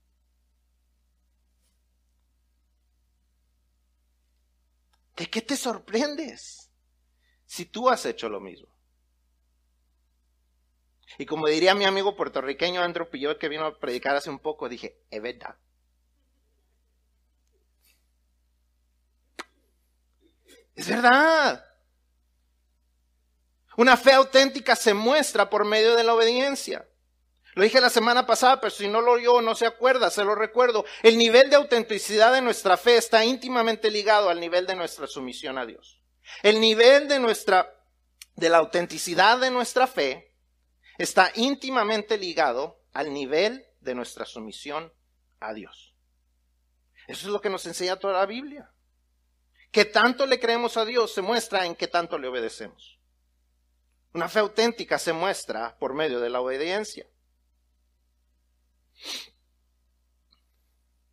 ¿De 5.15 5.27
qué 5.27 5.41
te 5.41 5.55
sorprendes 5.55 6.69
si 7.45 7.65
tú 7.65 7.89
has 7.89 8.05
hecho 8.05 8.29
lo 8.29 8.39
mismo? 8.39 8.67
Y 11.17 11.25
como 11.25 11.47
diría 11.47 11.75
mi 11.75 11.85
amigo 11.85 12.15
puertorriqueño 12.15 12.81
Andrew 12.81 13.09
Pillot 13.09 13.39
que 13.39 13.47
vino 13.47 13.65
a 13.65 13.79
predicar 13.79 14.15
hace 14.15 14.29
un 14.29 14.39
poco, 14.39 14.67
dije, 14.67 15.01
es 15.09 15.21
verdad. 15.21 15.55
Es 20.75 20.87
verdad. 20.87 21.65
Una 23.77 23.97
fe 23.97 24.13
auténtica 24.13 24.75
se 24.75 24.93
muestra 24.93 25.49
por 25.49 25.65
medio 25.65 25.95
de 25.95 26.03
la 26.03 26.13
obediencia. 26.13 26.87
Lo 27.55 27.63
dije 27.63 27.79
la 27.79 27.89
semana 27.89 28.25
pasada, 28.25 28.59
pero 28.59 28.69
si 28.69 28.87
no 28.87 28.99
lo 28.99 29.13
oyó, 29.13 29.41
no 29.41 29.55
se 29.55 29.65
acuerda, 29.65 30.09
se 30.09 30.25
lo 30.25 30.35
recuerdo. 30.35 30.85
El 31.03 31.17
nivel 31.17 31.49
de 31.49 31.55
autenticidad 31.55 32.33
de 32.33 32.41
nuestra 32.41 32.75
fe 32.75 32.97
está 32.97 33.23
íntimamente 33.23 33.89
ligado 33.89 34.29
al 34.29 34.41
nivel 34.41 34.67
de 34.67 34.75
nuestra 34.75 35.07
sumisión 35.07 35.57
a 35.57 35.65
Dios. 35.65 36.01
El 36.43 36.59
nivel 36.59 37.07
de 37.07 37.19
nuestra, 37.19 37.73
de 38.35 38.49
la 38.49 38.57
autenticidad 38.57 39.39
de 39.39 39.51
nuestra 39.51 39.87
fe 39.87 40.35
está 40.97 41.31
íntimamente 41.35 42.17
ligado 42.17 42.81
al 42.93 43.13
nivel 43.13 43.65
de 43.79 43.95
nuestra 43.95 44.25
sumisión 44.25 44.91
a 45.39 45.53
Dios. 45.53 45.95
Eso 47.07 47.27
es 47.27 47.31
lo 47.31 47.39
que 47.39 47.49
nos 47.49 47.65
enseña 47.65 47.97
toda 47.97 48.15
la 48.15 48.25
Biblia. 48.25 48.69
Que 49.75 49.83
tanto 49.83 50.25
le 50.25 50.39
creemos 50.39 50.77
a 50.77 50.85
Dios 50.85 51.13
se 51.13 51.21
muestra 51.21 51.65
en 51.65 51.75
que 51.75 51.89
tanto 51.89 52.17
le 52.17 52.29
obedecemos. 52.29 52.97
Una 54.13 54.29
fe 54.29 54.39
auténtica 54.39 54.97
se 54.97 55.11
muestra 55.11 55.77
por 55.79 55.93
medio 55.93 56.21
de 56.21 56.29
la 56.29 56.39
obediencia. 56.39 57.05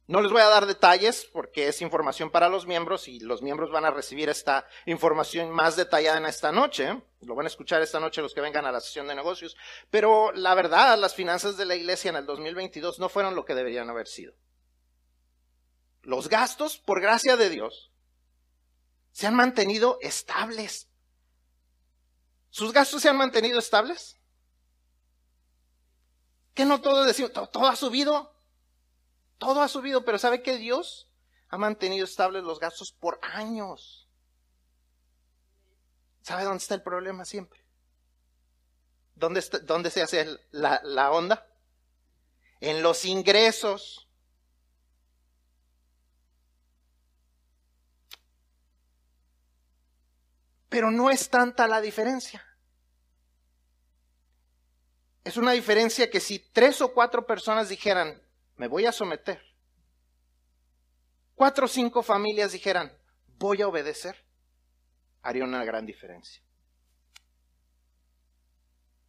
No 0.06 0.20
les 0.20 0.30
voy 0.30 0.42
a 0.42 0.48
dar 0.48 0.66
detalles 0.66 1.28
porque 1.32 1.66
es 1.66 1.82
información 1.82 2.30
para 2.30 2.48
los 2.48 2.64
miembros 2.64 3.08
y 3.08 3.18
los 3.18 3.42
miembros 3.42 3.72
van 3.72 3.84
a 3.84 3.90
recibir 3.90 4.28
esta 4.28 4.64
información 4.86 5.50
más 5.50 5.74
detallada 5.74 6.18
en 6.18 6.26
esta 6.26 6.52
noche. 6.52 7.02
Lo 7.22 7.34
van 7.34 7.46
a 7.46 7.48
escuchar 7.48 7.82
esta 7.82 7.98
noche 7.98 8.22
los 8.22 8.32
que 8.32 8.42
vengan 8.42 8.64
a 8.64 8.70
la 8.70 8.80
sesión 8.80 9.08
de 9.08 9.16
negocios. 9.16 9.56
Pero 9.90 10.30
la 10.30 10.54
verdad, 10.54 10.96
las 10.98 11.16
finanzas 11.16 11.56
de 11.56 11.64
la 11.64 11.74
iglesia 11.74 12.10
en 12.10 12.16
el 12.16 12.26
2022 12.26 13.00
no 13.00 13.08
fueron 13.08 13.34
lo 13.34 13.44
que 13.44 13.56
deberían 13.56 13.90
haber 13.90 14.06
sido. 14.06 14.34
Los 16.02 16.28
gastos, 16.28 16.78
por 16.78 17.00
gracia 17.00 17.36
de 17.36 17.50
Dios, 17.50 17.91
se 19.12 19.26
han 19.26 19.34
mantenido 19.34 19.98
estables. 20.00 20.88
¿Sus 22.50 22.72
gastos 22.72 23.02
se 23.02 23.08
han 23.08 23.16
mantenido 23.16 23.58
estables? 23.58 24.18
¿Que 26.54 26.64
no 26.64 26.80
todo 26.80 27.04
decimos, 27.04 27.32
todo 27.32 27.66
ha 27.66 27.76
subido? 27.76 28.34
Todo 29.38 29.62
ha 29.62 29.68
subido, 29.68 30.04
pero 30.04 30.18
¿sabe 30.18 30.42
que 30.42 30.56
Dios 30.56 31.08
ha 31.48 31.56
mantenido 31.56 32.04
estables 32.04 32.42
los 32.42 32.60
gastos 32.60 32.92
por 32.92 33.18
años? 33.22 34.08
¿Sabe 36.22 36.44
dónde 36.44 36.58
está 36.58 36.74
el 36.74 36.82
problema 36.82 37.24
siempre? 37.24 37.60
¿Dónde, 39.14 39.90
se 39.90 40.02
hace 40.02 40.26
la 40.50 41.10
onda? 41.10 41.46
En 42.60 42.82
los 42.82 43.04
ingresos. 43.04 44.08
Pero 50.72 50.90
no 50.90 51.10
es 51.10 51.28
tanta 51.28 51.68
la 51.68 51.82
diferencia. 51.82 52.42
Es 55.22 55.36
una 55.36 55.52
diferencia 55.52 56.10
que 56.10 56.18
si 56.18 56.38
tres 56.38 56.80
o 56.80 56.94
cuatro 56.94 57.26
personas 57.26 57.68
dijeran, 57.68 58.22
me 58.56 58.68
voy 58.68 58.86
a 58.86 58.92
someter. 58.92 59.38
Cuatro 61.34 61.66
o 61.66 61.68
cinco 61.68 62.02
familias 62.02 62.52
dijeran, 62.52 62.90
voy 63.36 63.60
a 63.60 63.68
obedecer, 63.68 64.16
haría 65.20 65.44
una 65.44 65.62
gran 65.62 65.84
diferencia. 65.84 66.42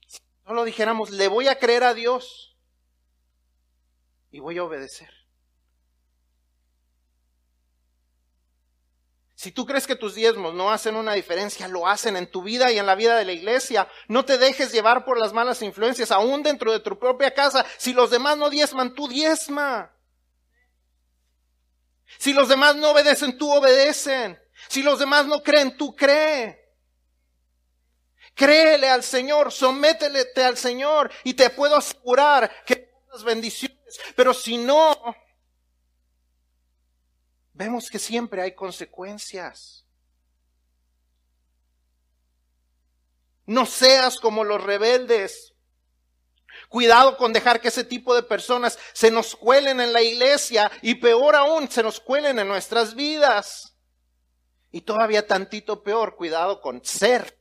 Si 0.05 0.20
solo 0.46 0.65
dijéramos, 0.65 1.12
le 1.12 1.29
voy 1.29 1.48
a 1.48 1.58
creer 1.60 1.86
a 1.86 1.93
Dios 1.93 2.58
y 4.32 4.39
voy 4.41 4.58
a 4.58 4.65
obedecer. 4.65 5.23
Si 9.43 9.51
tú 9.51 9.65
crees 9.65 9.85
que 9.85 9.97
tus 9.97 10.15
diezmos 10.15 10.53
no 10.53 10.71
hacen 10.71 10.95
una 10.95 11.15
diferencia, 11.15 11.67
lo 11.67 11.85
hacen 11.85 12.15
en 12.15 12.31
tu 12.31 12.43
vida 12.43 12.71
y 12.71 12.79
en 12.79 12.85
la 12.85 12.95
vida 12.95 13.17
de 13.17 13.25
la 13.25 13.33
iglesia. 13.33 13.89
No 14.07 14.23
te 14.23 14.38
dejes 14.38 14.71
llevar 14.71 15.03
por 15.03 15.19
las 15.19 15.33
malas 15.33 15.62
influencias, 15.62 16.12
aún 16.12 16.43
dentro 16.43 16.71
de 16.71 16.79
tu 16.79 16.97
propia 16.97 17.33
casa. 17.33 17.65
Si 17.77 17.91
los 17.91 18.09
demás 18.09 18.38
no 18.38 18.50
diezman, 18.50 18.95
tú 18.95 19.09
diezma. 19.09 19.91
Si 22.19 22.31
los 22.31 22.47
demás 22.47 22.77
no 22.77 22.91
obedecen, 22.91 23.38
tú 23.38 23.51
obedecen. 23.51 24.41
Si 24.69 24.81
los 24.81 24.97
demás 24.97 25.25
no 25.25 25.43
creen, 25.43 25.75
tú 25.75 25.93
cree. 25.93 26.63
Créele 28.33 28.88
al 28.88 29.03
Señor, 29.03 29.51
somételete 29.51 30.41
al 30.41 30.55
Señor 30.55 31.12
y 31.25 31.33
te 31.33 31.50
puedo 31.50 31.75
asegurar 31.75 32.50
que 32.65 32.93
las 33.12 33.25
bendiciones. 33.25 34.00
Pero 34.15 34.33
si 34.33 34.55
no, 34.55 34.97
vemos 37.63 37.89
que 37.89 38.00
siempre 38.00 38.41
hay 38.41 38.53
consecuencias. 38.53 39.86
No 43.46 43.65
seas 43.65 44.20
como 44.20 44.43
los 44.43 44.63
rebeldes. 44.63 45.53
Cuidado 46.70 47.17
con 47.17 47.34
dejar 47.34 47.62
que 47.62 47.70
ese 47.70 47.84
tipo 47.84 48.13
de 48.15 48.24
personas 48.24 48.77
se 48.93 49.12
nos 49.12 49.36
cuelen 49.36 49.79
en 49.82 49.93
la 49.93 50.01
iglesia 50.01 50.72
y 50.82 50.96
peor 50.96 51.36
aún, 51.36 51.70
se 51.70 51.84
nos 51.84 52.00
cuelen 52.00 52.39
en 52.39 52.48
nuestras 52.48 52.96
vidas. 52.96 53.77
Y 54.72 54.82
todavía 54.82 55.25
tantito 55.25 55.84
peor, 55.84 56.15
cuidado 56.15 56.62
con 56.62 56.84
ser 56.84 57.39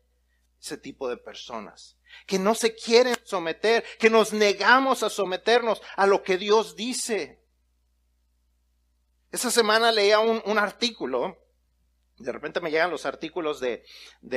ese 0.60 0.76
tipo 0.76 1.08
de 1.08 1.16
personas 1.16 1.96
que 2.26 2.38
no 2.38 2.54
se 2.54 2.74
quieren 2.74 3.16
someter, 3.24 3.84
que 3.98 4.10
nos 4.10 4.32
negamos 4.32 5.02
a 5.02 5.10
someternos 5.10 5.82
a 5.96 6.06
lo 6.06 6.22
que 6.22 6.36
Dios 6.36 6.76
dice. 6.76 7.41
Esa 9.32 9.50
semana 9.50 9.90
leía 9.90 10.20
un, 10.20 10.58
artículo, 10.58 11.38
de 12.18 12.32
repente 12.32 12.60
me 12.60 12.70
llegan 12.70 12.90
los 12.90 13.06
artículos 13.06 13.60
de, 13.60 13.82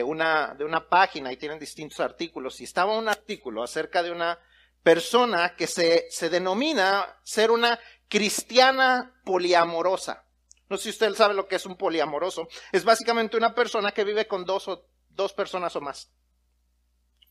una, 0.04 0.56
de 0.56 0.64
una 0.64 0.88
página 0.88 1.34
y 1.34 1.38
tienen 1.38 1.60
distintos 1.60 2.00
artículos, 2.00 2.62
y 2.62 2.64
estaba 2.64 2.98
un 2.98 3.10
artículo 3.10 3.62
acerca 3.62 4.02
de 4.02 4.12
una 4.12 4.40
persona 4.84 5.54
que 5.58 5.68
se, 5.68 6.08
se 6.10 6.30
denomina 6.30 7.20
ser 7.24 7.52
una 7.52 7.78
cristiana 8.08 9.20
poliamorosa. 9.26 10.24
No 10.70 10.78
sé 10.78 10.84
si 10.84 10.90
usted 10.92 11.14
sabe 11.14 11.34
lo 11.34 11.48
que 11.48 11.58
es 11.58 11.66
un 11.66 11.76
poliamoroso. 11.76 12.48
Es 12.72 12.86
básicamente 12.86 13.36
una 13.36 13.54
persona 13.54 13.92
que 13.92 14.06
vive 14.06 14.28
con 14.28 14.46
dos, 14.46 14.68
o, 14.70 14.88
dos 15.10 15.34
personas 15.34 15.76
o 15.76 15.82
más. 15.82 16.10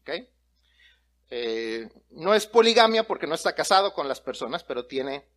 ¿Okay? 0.02 0.28
Eh, 1.30 1.88
no 2.10 2.34
es 2.34 2.46
poligamia 2.46 3.06
porque 3.06 3.26
no 3.26 3.34
está 3.34 3.54
casado 3.54 3.94
con 3.94 4.06
las 4.06 4.20
personas, 4.20 4.62
pero 4.62 4.86
tiene 4.86 5.33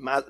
más, 0.00 0.24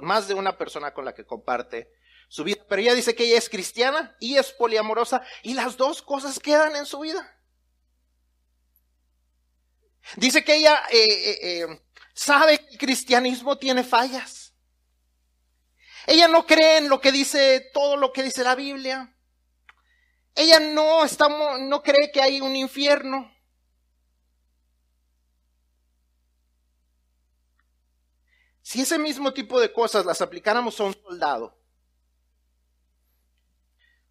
más, 0.00 0.28
de 0.28 0.34
una 0.34 0.56
persona 0.56 0.94
con 0.94 1.04
la 1.04 1.14
que 1.14 1.26
comparte 1.26 1.90
su 2.28 2.44
vida. 2.44 2.64
Pero 2.68 2.82
ella 2.82 2.94
dice 2.94 3.14
que 3.14 3.24
ella 3.24 3.38
es 3.38 3.48
cristiana 3.48 4.16
y 4.20 4.36
es 4.36 4.52
poliamorosa 4.52 5.22
y 5.42 5.54
las 5.54 5.76
dos 5.76 6.02
cosas 6.02 6.38
quedan 6.38 6.76
en 6.76 6.86
su 6.86 7.00
vida. 7.00 7.36
Dice 10.16 10.42
que 10.42 10.56
ella 10.56 10.82
eh, 10.90 11.04
eh, 11.04 11.38
eh, 11.42 11.82
sabe 12.14 12.58
que 12.58 12.72
el 12.72 12.78
cristianismo 12.78 13.58
tiene 13.58 13.84
fallas. 13.84 14.54
Ella 16.06 16.28
no 16.28 16.46
cree 16.46 16.78
en 16.78 16.88
lo 16.88 17.00
que 17.00 17.12
dice 17.12 17.70
todo 17.72 17.96
lo 17.96 18.12
que 18.12 18.22
dice 18.22 18.42
la 18.42 18.54
Biblia. 18.54 19.14
Ella 20.34 20.58
no, 20.60 21.04
está, 21.04 21.28
no 21.28 21.82
cree 21.82 22.10
que 22.12 22.22
hay 22.22 22.40
un 22.40 22.56
infierno. 22.56 23.30
Si 28.70 28.80
ese 28.80 29.00
mismo 29.00 29.34
tipo 29.34 29.58
de 29.58 29.72
cosas 29.72 30.06
las 30.06 30.20
aplicáramos 30.20 30.78
a 30.78 30.84
un 30.84 30.94
soldado, 30.94 31.58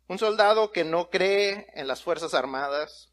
un 0.10 0.20
soldado 0.20 0.74
que 0.74 0.84
no 0.84 1.10
cree 1.10 1.68
en 1.76 1.88
las 1.88 2.04
Fuerzas 2.04 2.34
Armadas, 2.34 3.10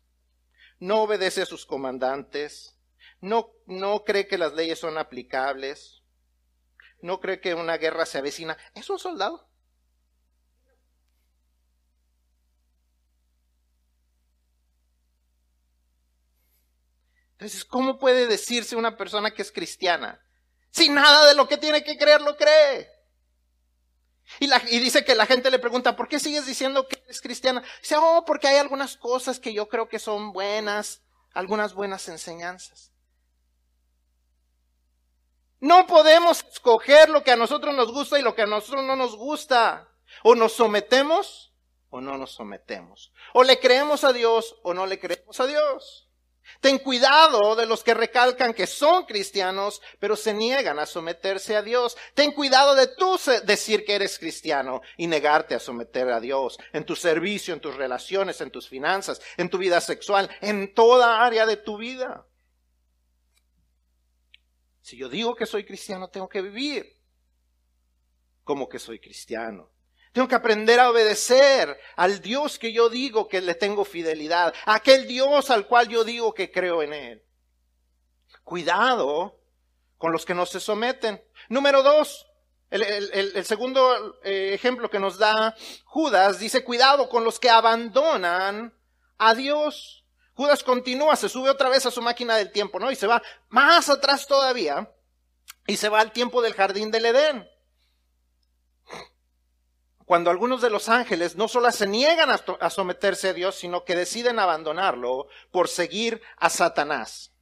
no 0.80 1.02
obedece 1.02 1.42
a 1.42 1.46
sus 1.46 1.64
comandantes, 1.64 2.80
no, 3.20 3.52
no 3.66 4.02
cree 4.02 4.26
que 4.26 4.38
las 4.38 4.54
leyes 4.54 4.80
son 4.80 4.98
aplicables, 4.98 6.02
no 7.00 7.20
cree 7.20 7.40
que 7.40 7.54
una 7.54 7.76
guerra 7.76 8.06
se 8.06 8.18
avecina, 8.18 8.58
es 8.74 8.90
un 8.90 8.98
soldado. 8.98 9.48
Entonces, 17.34 17.64
¿cómo 17.64 18.00
puede 18.00 18.26
decirse 18.26 18.74
una 18.74 18.96
persona 18.96 19.30
que 19.30 19.42
es 19.42 19.52
cristiana? 19.52 20.25
Si 20.76 20.90
nada 20.90 21.24
de 21.24 21.34
lo 21.34 21.48
que 21.48 21.56
tiene 21.56 21.82
que 21.82 21.96
creer 21.96 22.20
lo 22.20 22.36
cree. 22.36 22.86
Y, 24.40 24.78
dice 24.78 25.06
que 25.06 25.14
la 25.14 25.24
gente 25.24 25.50
le 25.50 25.58
pregunta, 25.58 25.96
¿por 25.96 26.06
qué 26.06 26.20
sigues 26.20 26.44
diciendo 26.44 26.86
que 26.86 27.00
eres 27.06 27.22
cristiana? 27.22 27.62
Dice, 27.80 27.96
oh, 27.98 28.24
porque 28.26 28.46
hay 28.46 28.58
algunas 28.58 28.98
cosas 28.98 29.40
que 29.40 29.54
yo 29.54 29.70
creo 29.70 29.88
que 29.88 29.98
son 29.98 30.34
buenas, 30.34 31.00
algunas 31.32 31.72
buenas 31.72 32.06
enseñanzas. 32.08 32.92
No 35.60 35.86
podemos 35.86 36.44
escoger 36.44 37.08
lo 37.08 37.24
que 37.24 37.30
a 37.30 37.36
nosotros 37.36 37.74
nos 37.74 37.90
gusta 37.90 38.18
y 38.18 38.22
lo 38.22 38.34
que 38.34 38.42
a 38.42 38.46
nosotros 38.46 38.84
no 38.84 38.96
nos 38.96 39.16
gusta. 39.16 39.88
O 40.24 40.34
nos 40.34 40.52
sometemos 40.52 41.54
o 41.88 42.02
no 42.02 42.18
nos 42.18 42.32
sometemos. 42.32 43.14
O 43.32 43.44
le 43.44 43.58
creemos 43.58 44.04
a 44.04 44.12
Dios 44.12 44.56
o 44.62 44.74
no 44.74 44.84
le 44.84 44.98
creemos 44.98 45.40
a 45.40 45.46
Dios. 45.46 46.05
Ten 46.60 46.78
cuidado 46.78 47.54
de 47.56 47.66
los 47.66 47.82
que 47.82 47.94
recalcan 47.94 48.54
que 48.54 48.66
son 48.66 49.04
cristianos, 49.04 49.82
pero 49.98 50.16
se 50.16 50.32
niegan 50.32 50.78
a 50.78 50.86
someterse 50.86 51.56
a 51.56 51.62
Dios. 51.62 51.96
Ten 52.14 52.32
cuidado 52.32 52.74
de 52.74 52.86
tú 52.88 53.18
decir 53.44 53.84
que 53.84 53.94
eres 53.94 54.18
cristiano 54.18 54.80
y 54.96 55.06
negarte 55.06 55.54
a 55.54 55.60
someter 55.60 56.08
a 56.10 56.20
Dios 56.20 56.58
en 56.72 56.84
tu 56.84 56.96
servicio, 56.96 57.54
en 57.54 57.60
tus 57.60 57.76
relaciones, 57.76 58.40
en 58.40 58.50
tus 58.50 58.68
finanzas, 58.68 59.20
en 59.36 59.50
tu 59.50 59.58
vida 59.58 59.80
sexual, 59.80 60.30
en 60.40 60.74
toda 60.74 61.24
área 61.24 61.46
de 61.46 61.56
tu 61.56 61.76
vida. 61.76 62.26
Si 64.80 64.96
yo 64.96 65.08
digo 65.08 65.34
que 65.34 65.46
soy 65.46 65.64
cristiano, 65.64 66.08
tengo 66.08 66.28
que 66.28 66.42
vivir 66.42 66.96
como 68.44 68.68
que 68.68 68.78
soy 68.78 69.00
cristiano. 69.00 69.75
Tengo 70.16 70.28
que 70.28 70.34
aprender 70.34 70.80
a 70.80 70.88
obedecer 70.88 71.78
al 71.94 72.22
Dios 72.22 72.58
que 72.58 72.72
yo 72.72 72.88
digo 72.88 73.28
que 73.28 73.42
le 73.42 73.54
tengo 73.54 73.84
fidelidad, 73.84 74.54
a 74.64 74.76
aquel 74.76 75.06
Dios 75.06 75.50
al 75.50 75.66
cual 75.66 75.90
yo 75.90 76.04
digo 76.04 76.32
que 76.32 76.50
creo 76.50 76.82
en 76.82 76.94
él. 76.94 77.22
Cuidado 78.42 79.38
con 79.98 80.12
los 80.12 80.24
que 80.24 80.32
no 80.32 80.46
se 80.46 80.58
someten. 80.58 81.22
Número 81.50 81.82
dos, 81.82 82.26
el, 82.70 83.44
segundo 83.44 84.18
eh, 84.24 84.52
ejemplo 84.54 84.88
que 84.88 84.98
nos 84.98 85.18
da 85.18 85.54
Judas 85.84 86.38
dice, 86.38 86.64
cuidado 86.64 87.10
con 87.10 87.22
los 87.22 87.38
que 87.38 87.50
abandonan 87.50 88.74
a 89.18 89.34
Dios. 89.34 90.06
Judas 90.32 90.64
continúa, 90.64 91.16
se 91.16 91.28
sube 91.28 91.50
otra 91.50 91.68
vez 91.68 91.84
a 91.84 91.90
su 91.90 92.00
máquina 92.00 92.36
del 92.36 92.52
tiempo, 92.52 92.80
¿no? 92.80 92.90
Y 92.90 92.96
se 92.96 93.06
va 93.06 93.22
más 93.50 93.90
atrás 93.90 94.26
todavía 94.26 94.90
y 95.66 95.76
se 95.76 95.90
va 95.90 96.00
al 96.00 96.12
tiempo 96.12 96.40
del 96.40 96.54
jardín 96.54 96.90
del 96.90 97.04
Edén 97.04 97.55
cuando 100.06 100.30
algunos 100.30 100.62
de 100.62 100.70
los 100.70 100.88
ángeles 100.88 101.34
no 101.34 101.48
solo 101.48 101.70
se 101.72 101.86
niegan 101.86 102.30
a, 102.30 102.70
someterse 102.70 103.28
a 103.28 103.32
Dios, 103.32 103.56
sino 103.56 103.84
que 103.84 103.96
deciden 103.96 104.38
abandonarlo 104.38 105.26
por 105.50 105.68
seguir 105.68 106.22
a 106.36 106.48
Satanás. 106.48 107.32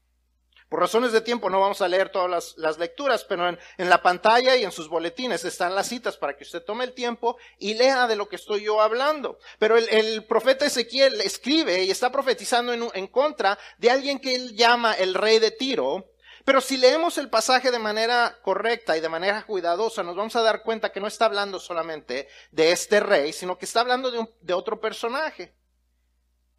Por 0.71 0.81
razones 0.81 1.13
de 1.13 1.21
tiempo 1.21 1.51
no 1.51 1.61
vamos 1.61 1.83
a 1.83 1.89
leer 1.89 2.09
todas 2.09 2.55
las, 2.57 2.79
lecturas, 2.79 3.23
pero 3.25 3.49
en, 3.51 3.59
la 3.77 4.03
pantalla 4.03 4.57
y 4.57 4.65
en 4.65 4.73
sus 4.73 4.89
boletines 4.89 5.45
están 5.45 5.75
las 5.75 5.89
citas 5.89 6.17
para 6.17 6.37
que 6.37 6.45
usted 6.45 6.65
tome 6.65 6.85
el 6.85 6.95
tiempo 6.95 7.37
y 7.59 7.75
lea 7.75 8.07
de 8.07 8.17
lo 8.17 8.31
que 8.31 8.37
estoy 8.37 8.65
yo 8.65 8.81
hablando. 8.81 9.39
Pero 9.59 9.77
el, 9.77 10.25
profeta 10.25 10.65
Ezequiel 10.65 11.21
escribe 11.21 11.85
y 11.85 11.91
está 11.91 12.11
profetizando 12.11 12.73
en, 12.73 12.89
en 12.95 13.07
contra 13.09 13.59
de 13.77 13.91
alguien 13.91 14.19
que 14.19 14.35
él 14.35 14.57
llama 14.57 14.95
el 14.95 15.13
rey 15.13 15.39
de 15.39 15.51
Tiro, 15.51 16.14
pero 16.45 16.61
si 16.61 16.77
leemos 16.77 17.17
el 17.17 17.31
pasaje 17.31 17.71
de 17.71 17.79
manera 17.79 18.39
correcta 18.43 18.97
y 18.97 19.01
de 19.01 19.09
manera 19.09 19.45
cuidadosa, 19.47 20.03
nos 20.03 20.15
vamos 20.15 20.37
a 20.37 20.43
dar 20.43 20.63
cuenta 20.63 20.93
que 20.93 21.01
no 21.01 21.07
está 21.07 21.25
hablando 21.25 21.59
solamente 21.59 22.29
de 22.51 22.73
este 22.73 23.01
rey, 23.01 23.33
sino 23.33 23.57
que 23.57 23.65
está 23.65 23.81
hablando 23.81 24.11
de, 24.11 24.29
de 24.43 24.53
otro 24.53 24.79
personaje. 24.79 25.55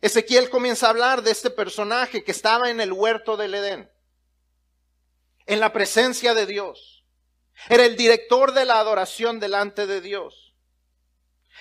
Ezequiel 0.01 0.49
comienza 0.49 0.87
a 0.87 0.89
hablar 0.89 1.21
de 1.21 1.31
este 1.31 1.51
personaje 1.51 2.23
que 2.23 2.31
estaba 2.31 2.69
en 2.69 2.81
el 2.81 2.91
huerto 2.91 3.37
del 3.37 3.53
Edén, 3.53 3.91
en 5.45 5.59
la 5.59 5.71
presencia 5.71 6.33
de 6.33 6.47
Dios. 6.47 7.03
Era 7.69 7.85
el 7.85 7.95
director 7.95 8.53
de 8.53 8.65
la 8.65 8.79
adoración 8.79 9.39
delante 9.39 9.85
de 9.85 10.01
Dios. 10.01 10.55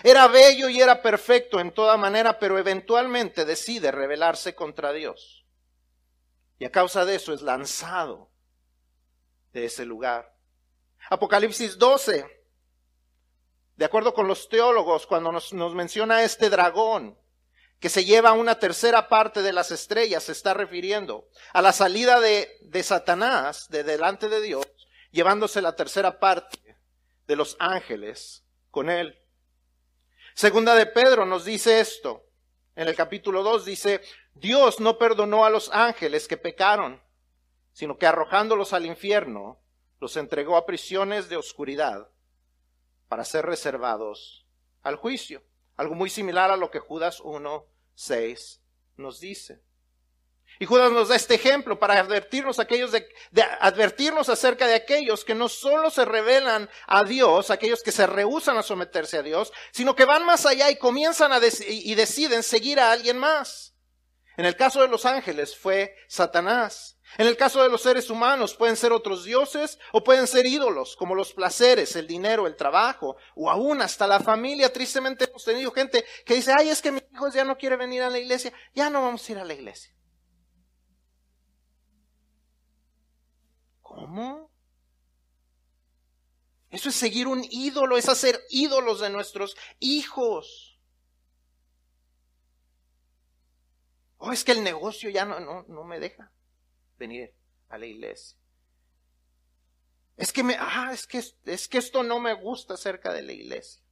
Era 0.02 0.26
bello 0.28 0.68
y 0.68 0.80
era 0.80 1.02
perfecto 1.02 1.60
en 1.60 1.72
toda 1.72 1.96
manera, 1.96 2.38
pero 2.38 2.58
eventualmente 2.58 3.44
decide 3.44 3.92
rebelarse 3.92 4.54
contra 4.54 4.92
Dios. 4.92 5.43
Y 6.64 6.66
a 6.66 6.72
causa 6.72 7.04
de 7.04 7.16
eso 7.16 7.34
es 7.34 7.42
lanzado 7.42 8.30
de 9.52 9.66
ese 9.66 9.84
lugar. 9.84 10.34
Apocalipsis 11.10 11.76
12, 11.76 12.24
de 13.76 13.84
acuerdo 13.84 14.14
con 14.14 14.26
los 14.26 14.48
teólogos, 14.48 15.06
cuando 15.06 15.30
nos, 15.30 15.52
menciona 15.52 16.22
este 16.22 16.48
dragón 16.48 17.18
que 17.78 17.90
se 17.90 18.06
lleva 18.06 18.32
una 18.32 18.58
tercera 18.58 19.10
parte 19.10 19.42
de 19.42 19.52
las 19.52 19.72
estrellas, 19.72 20.22
se 20.22 20.32
está 20.32 20.54
refiriendo 20.54 21.28
a 21.52 21.60
la 21.60 21.74
salida 21.74 22.18
de, 22.18 22.56
de 22.62 22.82
Satanás 22.82 23.68
de 23.68 23.84
delante 23.84 24.30
de 24.30 24.40
Dios, 24.40 24.64
llevándose 25.10 25.60
la 25.60 25.76
tercera 25.76 26.18
parte 26.18 26.78
de 27.26 27.36
los 27.36 27.58
ángeles 27.58 28.42
con 28.70 28.88
él. 28.88 29.18
Segunda 30.34 30.74
de 30.74 30.86
Pedro 30.86 31.26
nos 31.26 31.44
dice 31.44 31.80
esto. 31.80 32.23
En 32.76 32.88
el 32.88 32.96
capítulo 32.96 33.42
2 33.42 33.64
dice, 33.64 34.00
Dios 34.34 34.80
no 34.80 34.98
perdonó 34.98 35.44
a 35.44 35.50
los 35.50 35.70
ángeles 35.72 36.26
que 36.26 36.36
pecaron, 36.36 37.00
sino 37.72 37.98
que 37.98 38.06
arrojándolos 38.06 38.72
al 38.72 38.84
infierno, 38.84 39.60
los 40.00 40.16
entregó 40.16 40.56
a 40.56 40.66
prisiones 40.66 41.28
de 41.28 41.36
oscuridad 41.36 42.08
para 43.08 43.24
ser 43.24 43.46
reservados 43.46 44.44
al 44.82 44.96
juicio. 44.96 45.42
Algo 45.76 45.94
muy 45.94 46.10
similar 46.10 46.50
a 46.50 46.56
lo 46.56 46.70
que 46.70 46.80
Judas 46.80 47.20
1, 47.20 47.64
6 47.94 48.60
nos 48.96 49.20
dice. 49.20 49.62
Y 50.58 50.66
Judas 50.66 50.92
nos 50.92 51.08
da 51.08 51.16
este 51.16 51.34
ejemplo 51.34 51.78
para 51.78 51.98
advertirnos, 51.98 52.58
aquellos 52.58 52.92
de, 52.92 53.06
advertirnos 53.60 54.28
acerca 54.28 54.66
de 54.66 54.74
aquellos 54.74 55.24
que 55.24 55.34
no 55.34 55.48
solo 55.48 55.90
se 55.90 56.04
revelan 56.04 56.70
a 56.86 57.04
Dios, 57.04 57.50
aquellos 57.50 57.82
que 57.82 57.92
se 57.92 58.06
rehusan 58.06 58.56
a 58.56 58.62
someterse 58.62 59.18
a 59.18 59.22
Dios, 59.22 59.52
sino 59.72 59.94
que 59.94 60.04
van 60.04 60.24
más 60.24 60.46
allá 60.46 60.70
y 60.70 60.76
comienzan 60.76 61.32
a 61.32 61.40
y 61.68 61.94
deciden 61.94 62.42
seguir 62.42 62.80
a 62.80 62.92
alguien 62.92 63.18
más. 63.18 63.74
En 64.36 64.46
el 64.46 64.56
caso 64.56 64.82
de 64.82 64.88
los 64.88 65.06
ángeles 65.06 65.56
fue 65.56 65.94
Satanás. 66.08 66.94
En 67.18 67.28
el 67.28 67.36
caso 67.36 67.62
de 67.62 67.68
los 67.68 67.82
seres 67.82 68.10
humanos 68.10 68.54
pueden 68.54 68.76
ser 68.76 68.92
otros 68.92 69.24
dioses 69.24 69.78
o 69.92 70.02
pueden 70.02 70.26
ser 70.26 70.46
ídolos, 70.46 70.96
como 70.96 71.14
los 71.14 71.32
placeres, 71.32 71.94
el 71.94 72.08
dinero, 72.08 72.46
el 72.46 72.56
trabajo, 72.56 73.16
o 73.36 73.50
aún 73.50 73.82
hasta 73.82 74.06
la 74.06 74.18
familia. 74.18 74.72
Tristemente 74.72 75.26
hemos 75.26 75.44
tenido 75.44 75.70
gente 75.70 76.04
que 76.24 76.34
dice, 76.34 76.52
ay, 76.56 76.70
es 76.70 76.82
que 76.82 76.90
mi 76.90 77.00
hijo 77.12 77.28
ya 77.28 77.44
no 77.44 77.56
quiere 77.56 77.76
venir 77.76 78.02
a 78.02 78.10
la 78.10 78.18
iglesia, 78.18 78.52
ya 78.74 78.90
no 78.90 79.02
vamos 79.02 79.28
a 79.28 79.32
ir 79.32 79.38
a 79.38 79.44
la 79.44 79.54
iglesia. 79.54 79.94
¿Cómo? 83.94 84.50
Eso 86.70 86.88
es 86.88 86.96
seguir 86.96 87.28
un 87.28 87.44
ídolo, 87.48 87.96
es 87.96 88.08
hacer 88.08 88.40
ídolos 88.50 88.98
de 89.00 89.08
nuestros 89.08 89.56
hijos. 89.78 90.80
Oh, 94.18 94.32
es 94.32 94.42
que 94.42 94.50
el 94.50 94.64
negocio 94.64 95.10
ya 95.10 95.24
no, 95.24 95.38
no, 95.38 95.62
no 95.68 95.84
me 95.84 96.00
deja 96.00 96.32
venir 96.98 97.32
a 97.68 97.78
la 97.78 97.86
iglesia. 97.86 98.36
Es 100.16 100.32
que 100.32 100.42
me, 100.42 100.56
ah, 100.58 100.90
es 100.92 101.06
que, 101.06 101.22
es 101.44 101.68
que 101.68 101.78
esto 101.78 102.02
no 102.02 102.18
me 102.18 102.34
gusta 102.34 102.76
cerca 102.76 103.12
de 103.12 103.22
la 103.22 103.32
iglesia. 103.32 103.83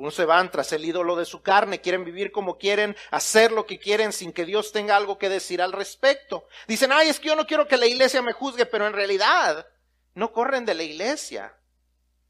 Algunos 0.00 0.14
se 0.14 0.24
van 0.24 0.50
tras 0.50 0.72
el 0.72 0.82
ídolo 0.82 1.14
de 1.14 1.26
su 1.26 1.42
carne, 1.42 1.82
quieren 1.82 2.06
vivir 2.06 2.32
como 2.32 2.56
quieren, 2.56 2.96
hacer 3.10 3.52
lo 3.52 3.66
que 3.66 3.78
quieren 3.78 4.14
sin 4.14 4.32
que 4.32 4.46
Dios 4.46 4.72
tenga 4.72 4.96
algo 4.96 5.18
que 5.18 5.28
decir 5.28 5.60
al 5.60 5.72
respecto. 5.72 6.46
Dicen, 6.66 6.90
ay, 6.90 7.10
es 7.10 7.20
que 7.20 7.28
yo 7.28 7.36
no 7.36 7.46
quiero 7.46 7.68
que 7.68 7.76
la 7.76 7.84
iglesia 7.84 8.22
me 8.22 8.32
juzgue, 8.32 8.64
pero 8.64 8.86
en 8.86 8.94
realidad 8.94 9.66
no 10.14 10.32
corren 10.32 10.64
de 10.64 10.72
la 10.72 10.84
iglesia, 10.84 11.54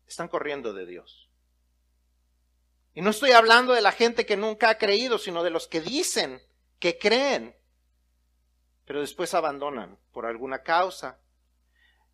están 0.05 0.27
corriendo 0.27 0.73
de 0.73 0.85
Dios. 0.85 1.31
Y 2.93 3.03
no 3.03 3.11
estoy 3.11 3.31
hablando 3.31 3.73
de 3.73 3.83
la 3.83 3.93
gente 3.93 4.27
que 4.27 4.37
nunca 4.37 4.71
ha 4.71 4.77
creído, 4.77 5.17
sino 5.17 5.45
de 5.45 5.51
los 5.51 5.69
que 5.69 5.81
dicen 5.81 6.43
que 6.81 6.99
creen, 6.99 7.55
pero 8.85 9.01
después 9.01 9.33
abandonan 9.33 9.97
por 10.11 10.27
alguna 10.27 10.65
causa. 10.65 11.21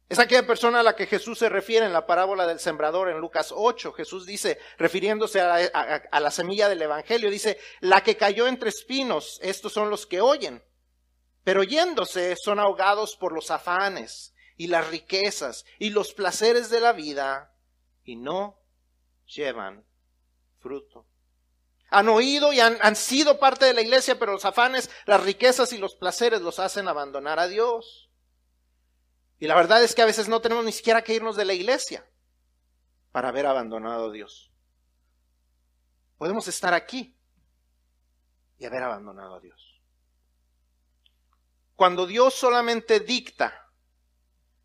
Es 0.08 0.20
aquella 0.20 0.46
persona 0.46 0.80
a 0.80 0.82
la 0.84 0.94
que 0.94 1.06
Jesús 1.06 1.38
se 1.38 1.48
refiere 1.48 1.84
en 1.84 1.92
la 1.92 2.06
parábola 2.06 2.46
del 2.46 2.60
sembrador 2.60 3.08
en 3.08 3.18
Lucas 3.18 3.52
8. 3.52 3.92
Jesús 3.92 4.24
dice, 4.24 4.58
refiriéndose 4.78 5.40
a 5.40 6.20
la, 6.20 6.30
semilla 6.30 6.68
del 6.68 6.82
Evangelio, 6.82 7.28
dice, 7.28 7.58
la 7.80 8.02
que 8.02 8.16
cayó 8.16 8.46
entre 8.46 8.68
espinos, 8.68 9.40
estos 9.42 9.72
son 9.72 9.90
los 9.90 10.06
que 10.06 10.20
oyen, 10.20 10.62
pero 11.42 11.62
oyéndose 11.62 12.36
son 12.36 12.60
ahogados 12.60 13.16
por 13.16 13.32
los 13.32 13.50
afanes 13.50 14.32
y 14.56 14.68
las 14.68 14.88
riquezas 14.88 15.64
y 15.78 15.90
los 15.90 16.14
placeres 16.14 16.70
de 16.70 16.80
la 16.80 16.92
vida 16.92 17.52
y 18.04 18.14
no 18.14 18.60
llevan 19.26 19.84
fruto. 20.60 21.04
Han 21.90 22.08
oído 22.08 22.52
y 22.52 22.60
han, 22.60 22.78
han 22.80 22.94
sido 22.94 23.40
parte 23.40 23.64
de 23.64 23.74
la 23.74 23.80
iglesia, 23.80 24.18
pero 24.20 24.32
los 24.32 24.44
afanes, 24.44 24.88
las 25.04 25.22
riquezas 25.22 25.72
y 25.72 25.78
los 25.78 25.96
placeres 25.96 26.42
los 26.42 26.60
hacen 26.60 26.86
abandonar 26.86 27.40
a 27.40 27.48
Dios. 27.48 28.05
Y 29.38 29.46
la 29.46 29.54
verdad 29.54 29.82
es 29.82 29.94
que 29.94 30.02
a 30.02 30.06
veces 30.06 30.28
no 30.28 30.40
tenemos 30.40 30.64
ni 30.64 30.72
siquiera 30.72 31.02
que 31.02 31.14
irnos 31.14 31.36
de 31.36 31.44
la 31.44 31.52
iglesia 31.52 32.04
para 33.12 33.28
haber 33.28 33.46
abandonado 33.46 34.08
a 34.08 34.12
Dios. 34.12 34.50
Podemos 36.18 36.48
estar 36.48 36.72
aquí 36.72 37.14
y 38.58 38.64
haber 38.64 38.82
abandonado 38.82 39.34
a 39.34 39.40
Dios. 39.40 39.82
Cuando 41.74 42.06
Dios 42.06 42.34
solamente 42.34 43.00
dicta 43.00 43.70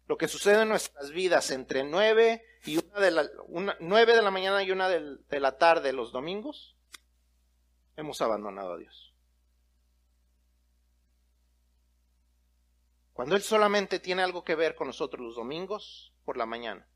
lo 0.07 0.17
que 0.17 0.29
sucede 0.29 0.61
en 0.61 0.69
nuestras 0.69 1.11
vidas 1.11 1.51
entre 1.51 1.83
nueve 1.83 2.45
y 2.65 2.77
una 2.77 2.99
de 2.99 4.21
la 4.21 4.31
mañana 4.31 4.63
y 4.63 4.71
una 4.71 4.87
de 4.87 5.39
la 5.39 5.57
tarde 5.57 5.91
los 5.91 6.13
domingos, 6.13 6.77
hemos 7.97 8.21
abandonado 8.21 8.73
a 8.73 8.77
Dios. 8.77 9.10
Cuando 13.21 13.35
Él 13.35 13.43
solamente 13.43 13.99
tiene 13.99 14.23
algo 14.23 14.43
que 14.43 14.55
ver 14.55 14.73
con 14.73 14.87
nosotros 14.87 15.23
los 15.23 15.35
domingos 15.35 16.11
por 16.25 16.37
la 16.37 16.47
mañana, 16.47 16.87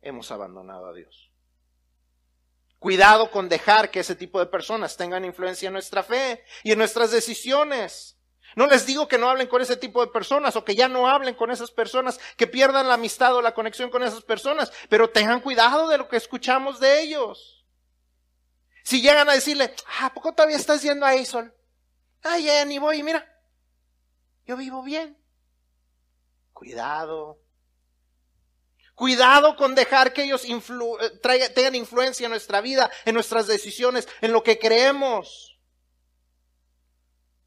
hemos 0.00 0.30
abandonado 0.30 0.86
a 0.86 0.94
Dios. 0.94 1.30
Cuidado 2.78 3.30
con 3.30 3.50
dejar 3.50 3.90
que 3.90 4.00
ese 4.00 4.14
tipo 4.14 4.40
de 4.40 4.46
personas 4.46 4.96
tengan 4.96 5.22
influencia 5.22 5.66
en 5.66 5.74
nuestra 5.74 6.02
fe 6.02 6.42
y 6.62 6.72
en 6.72 6.78
nuestras 6.78 7.10
decisiones. 7.10 8.18
No 8.56 8.66
les 8.66 8.86
digo 8.86 9.06
que 9.06 9.18
no 9.18 9.28
hablen 9.28 9.46
con 9.46 9.60
ese 9.60 9.76
tipo 9.76 10.00
de 10.00 10.10
personas 10.10 10.56
o 10.56 10.64
que 10.64 10.76
ya 10.76 10.88
no 10.88 11.08
hablen 11.08 11.34
con 11.34 11.50
esas 11.50 11.70
personas, 11.70 12.18
que 12.38 12.46
pierdan 12.46 12.88
la 12.88 12.94
amistad 12.94 13.36
o 13.36 13.42
la 13.42 13.52
conexión 13.52 13.90
con 13.90 14.02
esas 14.02 14.24
personas, 14.24 14.72
pero 14.88 15.10
tengan 15.10 15.42
cuidado 15.42 15.88
de 15.88 15.98
lo 15.98 16.08
que 16.08 16.16
escuchamos 16.16 16.80
de 16.80 17.02
ellos. 17.02 17.66
Si 18.82 19.02
llegan 19.02 19.28
a 19.28 19.34
decirle, 19.34 19.74
ah, 20.00 20.06
¿a 20.06 20.14
poco 20.14 20.32
todavía 20.32 20.56
estás 20.56 20.80
yendo 20.80 21.04
a 21.04 21.14
Isol? 21.14 21.54
Ah, 22.22 22.38
ya 22.38 22.64
ni 22.64 22.78
voy, 22.78 23.02
mira, 23.02 23.30
yo 24.46 24.56
vivo 24.56 24.82
bien. 24.82 25.22
Cuidado. 26.54 27.38
Cuidado 28.94 29.56
con 29.56 29.74
dejar 29.74 30.12
que 30.12 30.22
ellos 30.22 30.44
eh, 30.44 31.50
tengan 31.54 31.74
influencia 31.74 32.24
en 32.26 32.30
nuestra 32.30 32.60
vida, 32.60 32.90
en 33.04 33.14
nuestras 33.14 33.46
decisiones, 33.46 34.08
en 34.20 34.32
lo 34.32 34.42
que 34.42 34.58
creemos. 34.58 35.58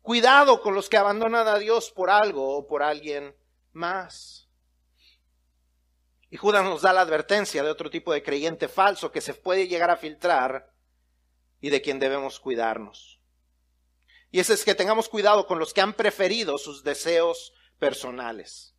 Cuidado 0.02 0.62
con 0.62 0.76
los 0.76 0.90
que 0.90 0.98
abandonan 0.98 1.48
a 1.48 1.58
Dios 1.58 1.90
por 1.90 2.10
algo 2.10 2.58
o 2.58 2.68
por 2.68 2.84
alguien 2.84 3.36
más. 3.72 4.50
Y 6.30 6.36
Judas 6.36 6.66
nos 6.66 6.82
da 6.82 6.92
la 6.92 7.02
advertencia 7.02 7.64
de 7.64 7.70
otro 7.70 7.90
tipo 7.90 8.12
de 8.12 8.22
creyente 8.22 8.68
falso 8.68 9.12
que 9.12 9.22
se 9.22 9.34
puede 9.34 9.68
llegar 9.68 9.90
a 9.90 9.98
filtrar 9.98 10.74
y 11.62 11.70
de 11.70 11.82
quien 11.82 12.00
debemos 12.00 12.42
cuidarnos. 12.42 13.22
Y 14.32 14.42
ese 14.42 14.54
es 14.54 14.66
que 14.66 14.76
tengamos 14.76 15.08
cuidado 15.08 15.48
con 15.48 15.60
los 15.60 15.74
que 15.74 15.80
han 15.80 15.94
preferido 15.94 16.58
sus 16.58 16.84
deseos 16.84 17.54
personales. 17.80 18.77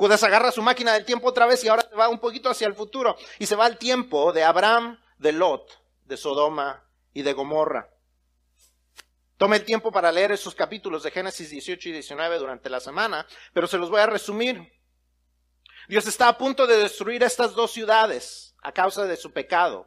Judas 0.00 0.22
agarra 0.22 0.50
su 0.50 0.62
máquina 0.62 0.94
del 0.94 1.04
tiempo 1.04 1.28
otra 1.28 1.44
vez 1.44 1.62
y 1.62 1.68
ahora 1.68 1.86
se 1.86 1.94
va 1.94 2.08
un 2.08 2.20
poquito 2.20 2.48
hacia 2.48 2.66
el 2.66 2.74
futuro 2.74 3.18
y 3.38 3.44
se 3.44 3.54
va 3.54 3.66
al 3.66 3.76
tiempo 3.76 4.32
de 4.32 4.42
Abraham, 4.42 4.98
de 5.18 5.30
Lot, 5.30 5.78
de 6.06 6.16
Sodoma 6.16 6.88
y 7.12 7.20
de 7.20 7.34
Gomorra. 7.34 7.90
Tome 9.36 9.58
el 9.58 9.64
tiempo 9.66 9.92
para 9.92 10.10
leer 10.10 10.32
esos 10.32 10.54
capítulos 10.54 11.02
de 11.02 11.10
Génesis 11.10 11.50
18 11.50 11.90
y 11.90 11.92
19 11.92 12.38
durante 12.38 12.70
la 12.70 12.80
semana, 12.80 13.26
pero 13.52 13.66
se 13.66 13.76
los 13.76 13.90
voy 13.90 14.00
a 14.00 14.06
resumir. 14.06 14.72
Dios 15.86 16.06
está 16.06 16.28
a 16.28 16.38
punto 16.38 16.66
de 16.66 16.78
destruir 16.78 17.22
estas 17.22 17.54
dos 17.54 17.70
ciudades 17.70 18.54
a 18.62 18.72
causa 18.72 19.04
de 19.04 19.18
su 19.18 19.34
pecado. 19.34 19.86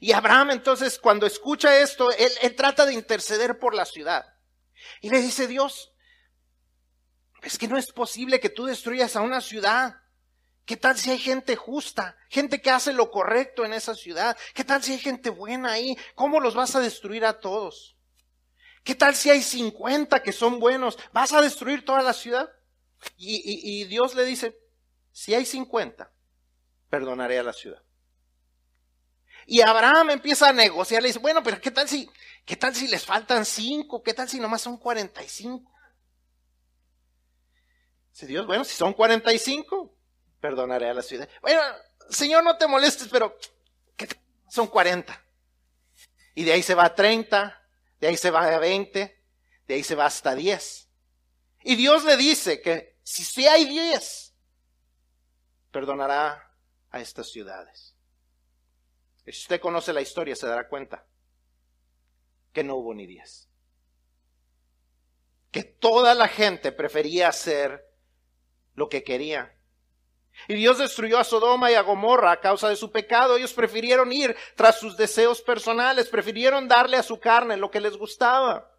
Y 0.00 0.10
Abraham 0.10 0.50
entonces 0.50 0.98
cuando 0.98 1.24
escucha 1.24 1.78
esto, 1.78 2.10
él, 2.10 2.32
él 2.42 2.56
trata 2.56 2.84
de 2.84 2.94
interceder 2.94 3.60
por 3.60 3.76
la 3.76 3.84
ciudad. 3.84 4.26
Y 5.00 5.10
le 5.10 5.20
dice, 5.20 5.46
Dios, 5.46 5.92
es 7.46 7.58
que 7.58 7.68
no 7.68 7.78
es 7.78 7.92
posible 7.92 8.40
que 8.40 8.50
tú 8.50 8.64
destruyas 8.64 9.14
a 9.14 9.20
una 9.20 9.40
ciudad. 9.40 10.00
¿Qué 10.64 10.76
tal 10.76 10.98
si 10.98 11.12
hay 11.12 11.18
gente 11.18 11.54
justa? 11.54 12.16
Gente 12.28 12.60
que 12.60 12.70
hace 12.70 12.92
lo 12.92 13.12
correcto 13.12 13.64
en 13.64 13.72
esa 13.72 13.94
ciudad. 13.94 14.36
¿Qué 14.52 14.64
tal 14.64 14.82
si 14.82 14.94
hay 14.94 14.98
gente 14.98 15.30
buena 15.30 15.70
ahí? 15.70 15.96
¿Cómo 16.16 16.40
los 16.40 16.56
vas 16.56 16.74
a 16.74 16.80
destruir 16.80 17.24
a 17.24 17.38
todos? 17.38 17.96
¿Qué 18.82 18.96
tal 18.96 19.14
si 19.14 19.30
hay 19.30 19.42
50 19.42 20.24
que 20.24 20.32
son 20.32 20.58
buenos? 20.58 20.98
¿Vas 21.12 21.32
a 21.32 21.40
destruir 21.40 21.84
toda 21.84 22.02
la 22.02 22.12
ciudad? 22.14 22.50
Y, 23.16 23.84
Dios 23.84 24.16
le 24.16 24.24
dice, 24.24 24.58
si 25.12 25.32
hay 25.32 25.46
50, 25.46 26.10
perdonaré 26.90 27.38
a 27.38 27.44
la 27.44 27.52
ciudad. 27.52 27.80
Y 29.46 29.60
Abraham 29.60 30.10
empieza 30.10 30.48
a 30.48 30.52
negociar, 30.52 31.00
le 31.00 31.10
dice, 31.10 31.20
bueno, 31.20 31.44
pero 31.44 31.60
¿qué 31.60 31.70
tal 31.70 31.88
si, 31.88 32.10
qué 32.44 32.56
tal 32.56 32.74
si 32.74 32.88
les 32.88 33.04
faltan 33.04 33.44
5? 33.44 34.02
¿Qué 34.02 34.14
tal 34.14 34.28
si 34.28 34.40
nomás 34.40 34.62
son 34.62 34.78
45? 34.78 35.75
Si 38.16 38.24
Dios, 38.24 38.46
bueno, 38.46 38.64
si 38.64 38.74
son 38.74 38.94
45, 38.94 39.94
perdonaré 40.40 40.88
a 40.88 40.94
la 40.94 41.02
ciudad. 41.02 41.28
Bueno, 41.42 41.60
Señor, 42.08 42.42
no 42.42 42.56
te 42.56 42.66
molestes, 42.66 43.08
pero 43.08 43.36
son 44.48 44.68
40. 44.68 45.22
Y 46.34 46.44
de 46.44 46.54
ahí 46.54 46.62
se 46.62 46.74
va 46.74 46.86
a 46.86 46.94
30, 46.94 47.62
de 48.00 48.06
ahí 48.06 48.16
se 48.16 48.30
va 48.30 48.46
a 48.46 48.58
20, 48.58 49.22
de 49.68 49.74
ahí 49.74 49.82
se 49.82 49.94
va 49.94 50.06
hasta 50.06 50.34
10. 50.34 50.88
Y 51.64 51.76
Dios 51.76 52.04
le 52.04 52.16
dice 52.16 52.62
que 52.62 52.96
si, 53.02 53.46
hay 53.46 53.66
10, 53.66 54.34
perdonará 55.70 56.56
a 56.88 57.00
estas 57.00 57.30
ciudades. 57.30 57.94
Si 59.26 59.30
usted 59.32 59.60
conoce 59.60 59.92
la 59.92 60.00
historia, 60.00 60.34
se 60.34 60.46
dará 60.46 60.70
cuenta 60.70 61.04
que 62.54 62.64
no 62.64 62.76
hubo 62.76 62.94
ni 62.94 63.06
10. 63.06 63.50
Que 65.50 65.64
toda 65.64 66.14
la 66.14 66.28
gente 66.28 66.72
prefería 66.72 67.28
hacer 67.28 67.85
lo 68.76 68.88
que 68.88 69.02
quería. 69.02 69.52
Y 70.48 70.54
Dios 70.54 70.78
destruyó 70.78 71.18
a 71.18 71.24
Sodoma 71.24 71.72
y 71.72 71.74
a 71.74 71.80
Gomorra 71.80 72.30
a 72.30 72.40
causa 72.40 72.68
de 72.68 72.76
su 72.76 72.92
pecado. 72.92 73.36
Ellos 73.36 73.52
prefirieron 73.52 74.12
ir 74.12 74.36
tras 74.54 74.78
sus 74.78 74.96
deseos 74.96 75.42
personales, 75.42 76.08
prefirieron 76.08 76.68
darle 76.68 76.98
a 76.98 77.02
su 77.02 77.18
carne 77.18 77.56
lo 77.56 77.70
que 77.70 77.80
les 77.80 77.96
gustaba. 77.96 78.70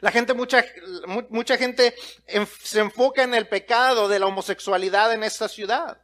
La 0.00 0.10
gente, 0.10 0.34
mucha, 0.34 0.64
mucha 1.30 1.56
gente 1.56 1.94
se 2.60 2.80
enfoca 2.80 3.22
en 3.22 3.34
el 3.34 3.48
pecado 3.48 4.06
de 4.06 4.18
la 4.18 4.26
homosexualidad 4.26 5.12
en 5.14 5.24
esta 5.24 5.48
ciudad. 5.48 6.02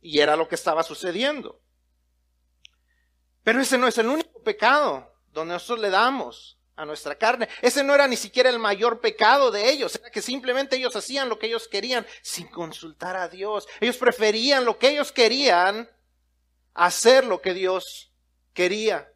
Y 0.00 0.20
era 0.20 0.36
lo 0.36 0.48
que 0.48 0.54
estaba 0.54 0.82
sucediendo. 0.84 1.60
Pero 3.42 3.60
ese 3.60 3.78
no 3.78 3.88
es 3.88 3.98
el 3.98 4.06
único 4.06 4.42
pecado 4.42 5.12
donde 5.32 5.54
nosotros 5.54 5.80
le 5.80 5.90
damos 5.90 6.58
a 6.76 6.84
nuestra 6.84 7.14
carne. 7.16 7.48
Ese 7.60 7.82
no 7.82 7.94
era 7.94 8.08
ni 8.08 8.16
siquiera 8.16 8.48
el 8.48 8.58
mayor 8.58 9.00
pecado 9.00 9.50
de 9.50 9.70
ellos, 9.70 9.96
era 9.96 10.10
que 10.10 10.22
simplemente 10.22 10.76
ellos 10.76 10.96
hacían 10.96 11.28
lo 11.28 11.38
que 11.38 11.46
ellos 11.46 11.68
querían 11.68 12.06
sin 12.22 12.48
consultar 12.48 13.16
a 13.16 13.28
Dios. 13.28 13.68
Ellos 13.80 13.96
preferían 13.96 14.64
lo 14.64 14.78
que 14.78 14.90
ellos 14.90 15.12
querían 15.12 15.88
hacer 16.74 17.24
lo 17.24 17.40
que 17.40 17.54
Dios 17.54 18.12
quería. 18.52 19.08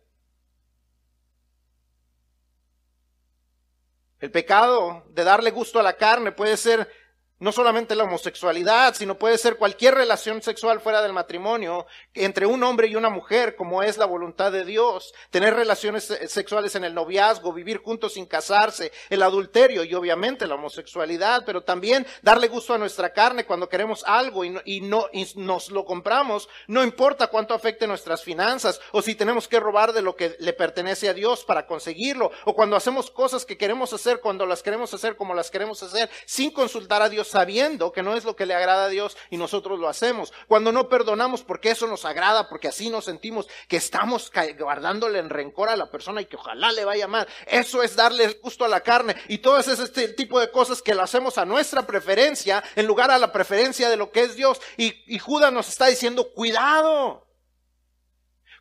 El 4.19 4.31
pecado 4.31 5.05
de 5.11 5.25
darle 5.25 5.51
gusto 5.51 5.79
a 5.79 5.83
la 5.83 5.97
carne 5.97 6.33
puede 6.33 6.57
ser 6.57 6.91
no 7.39 7.53
solamente 7.53 7.95
la 7.95 8.05
homosexualidad, 8.05 8.95
sino 8.95 9.19
puede 9.19 9.37
ser 9.37 9.57
cualquier 9.57 9.95
relación 9.95 10.41
sexual 10.43 10.81
fuera 10.81 11.03
del 11.03 11.13
matrimonio, 11.13 11.87
entre 12.15 12.47
un 12.47 12.63
hombre 12.63 12.89
y 12.89 12.97
una 12.97 13.11
mujer, 13.11 13.57
como 13.57 13.83
es 13.83 13.99
la 13.99 14.07
voluntad 14.07 14.53
de 14.53 14.65
Dios, 14.65 15.13
tener 15.31 15.55
relaciones 15.55 16.05
sexuales 16.29 16.75
en 16.77 16.85
el 16.85 16.95
noviazgo, 16.95 17.53
vivir 17.53 17.79
juntos 17.79 18.15
sin 18.15 18.25
casarse, 18.25 18.91
el 19.11 19.23
adulterio 19.23 19.85
y 19.85 19.95
obviamente 19.95 20.47
la 20.47 20.55
homosexualidad, 20.55 21.45
pero 21.45 21.63
también 21.63 22.07
darle 22.23 22.49
gusto 22.49 22.73
a 22.73 22.79
nuestra 22.79 23.13
carne 23.13 23.45
cuando 23.45 23.69
queremos 23.69 24.03
algo 24.07 24.45
y, 24.45 24.51
no, 24.51 24.61
y, 24.65 24.81
no, 24.81 25.07
y 25.13 25.27
nos 25.37 25.71
lo 25.71 25.85
compramos, 25.85 26.49
no 26.69 26.83
importa 26.83 27.27
cuánto 27.27 27.53
afecte 27.53 27.87
nuestras 27.87 28.23
finanzas 28.23 28.81
o 28.93 29.03
si 29.03 29.15
tenemos 29.15 29.47
que 29.47 29.61
robar 29.61 29.93
de 29.93 30.03
lo 30.03 30.17
que 30.17 30.37
le 30.39 30.55
pertenece 30.55 31.09
a 31.09 31.15
Dios 31.15 31.45
para 31.45 31.67
conseguirlo, 31.67 32.31
o 32.47 32.55
cuando 32.55 32.77
hacemos 32.77 33.11
cosas 33.11 33.45
que 33.45 33.59
queremos 33.59 33.93
hacer, 33.93 34.21
cuando 34.21 34.47
las 34.47 34.63
queremos 34.63 34.95
hacer 34.95 35.17
como 35.17 35.35
las 35.35 35.51
queremos 35.51 35.83
hacer, 35.83 36.09
sin 36.25 36.51
consultar 36.51 37.03
a 37.03 37.11
Dios 37.11 37.26
sabiendo 37.29 37.93
que 37.93 38.03
no 38.03 38.17
es 38.17 38.25
lo 38.25 38.37
que 38.37 38.47
le 38.47 38.55
agrada 38.55 38.87
a 38.87 38.89
Dios 38.89 39.17
y 39.31 39.37
nosotros 39.37 39.79
lo 39.79 39.89
hacemos. 39.89 40.33
Cuando 40.49 40.73
no 40.73 40.89
perdonamos 40.89 41.43
porque 41.43 41.71
eso 41.71 41.87
nos 41.87 42.05
agrada, 42.05 42.49
porque 42.49 42.69
así 42.69 42.91
nos 42.91 43.05
sentimos 43.05 43.49
que 43.69 43.77
estamos 43.77 44.31
guardándole 44.59 45.19
en 45.19 45.31
rencor 45.31 45.69
a 45.69 45.77
la 45.77 45.91
persona 45.91 46.21
y 46.21 46.27
que 46.27 46.37
ojalá 46.37 46.73
le 46.73 46.85
vaya 46.85 47.09
mal. 47.09 47.27
Eso 47.47 47.83
es 47.83 47.97
darle 47.97 48.39
gusto 48.43 48.65
a 48.65 48.69
la 48.69 48.81
carne 48.81 49.17
y 49.29 49.39
todo 49.39 49.59
ese 49.59 49.73
este 49.73 50.09
tipo 50.09 50.41
de 50.41 50.51
cosas 50.51 50.83
que 50.83 50.95
lo 50.95 51.03
hacemos 51.03 51.39
a 51.39 51.45
nuestra 51.45 51.87
preferencia 51.87 52.63
en 52.75 52.87
lugar 52.87 53.11
a 53.11 53.19
la 53.19 53.33
preferencia 53.33 53.89
de 53.89 53.97
lo 53.97 54.11
que 54.11 54.23
es 54.23 54.37
Dios. 54.37 54.61
Y, 54.77 54.95
y 55.07 55.19
Judas 55.19 55.53
nos 55.53 55.69
está 55.69 55.87
diciendo, 55.87 56.33
cuidado, 56.33 57.27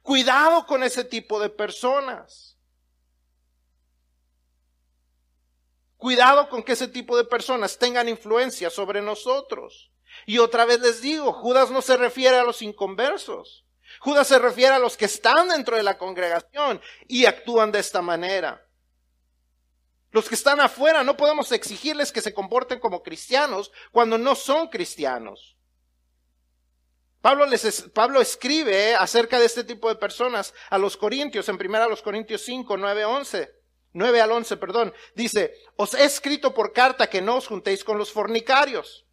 cuidado 0.01 0.65
con 0.65 0.83
ese 0.83 1.03
tipo 1.03 1.39
de 1.39 1.49
personas. 1.49 2.54
Cuidado 6.05 6.49
con 6.49 6.61
que 6.61 6.73
ese 6.73 6.87
tipo 6.87 7.17
de 7.17 7.23
personas 7.23 7.79
tengan 7.79 8.07
influencia 8.07 8.69
sobre 8.69 9.01
nosotros. 9.01 9.91
Y 10.27 10.37
otra 10.37 10.63
vez 10.63 10.79
les 10.79 11.01
digo, 11.01 11.33
Judas 11.33 11.71
no 11.71 11.81
se 11.81 11.97
refiere 11.97 12.37
a 12.37 12.43
los 12.43 12.61
inconversos. 12.61 13.65
Judas 14.01 14.27
se 14.27 14.37
refiere 14.37 14.75
a 14.75 14.77
los 14.77 14.97
que 14.97 15.05
están 15.05 15.49
dentro 15.49 15.75
de 15.75 15.81
la 15.81 15.97
congregación 15.97 16.79
y 17.07 17.25
actúan 17.25 17.71
de 17.71 17.79
esta 17.79 18.03
manera. 18.03 18.63
Los 20.11 20.29
que 20.29 20.35
están 20.35 20.59
afuera 20.59 21.03
no 21.03 21.17
podemos 21.17 21.51
exigirles 21.51 22.11
que 22.11 22.21
se 22.21 22.35
comporten 22.35 22.79
como 22.79 23.01
cristianos 23.01 23.71
cuando 23.91 24.19
no 24.19 24.35
son 24.35 24.67
cristianos. 24.67 25.57
Pablo, 27.19 27.47
les, 27.47 27.81
Pablo 27.95 28.21
escribe 28.21 28.93
acerca 28.93 29.39
de 29.39 29.47
este 29.47 29.63
tipo 29.63 29.89
de 29.89 29.95
personas 29.95 30.53
a 30.69 30.77
los 30.77 30.97
Corintios, 30.97 31.49
en 31.49 31.57
primera 31.57 31.87
los 31.87 32.03
Corintios 32.03 32.43
5, 32.43 32.77
9, 32.77 33.05
11. 33.05 33.64
9 33.95 34.21
al 34.21 34.31
11, 34.31 34.57
perdón. 34.57 34.93
Dice, 35.15 35.55
os 35.77 35.93
he 35.93 36.03
escrito 36.03 36.53
por 36.53 36.73
carta 36.73 37.07
que 37.07 37.21
no 37.21 37.37
os 37.37 37.47
juntéis 37.47 37.83
con 37.85 37.97
los 37.97 38.11
fornicarios. 38.11 39.05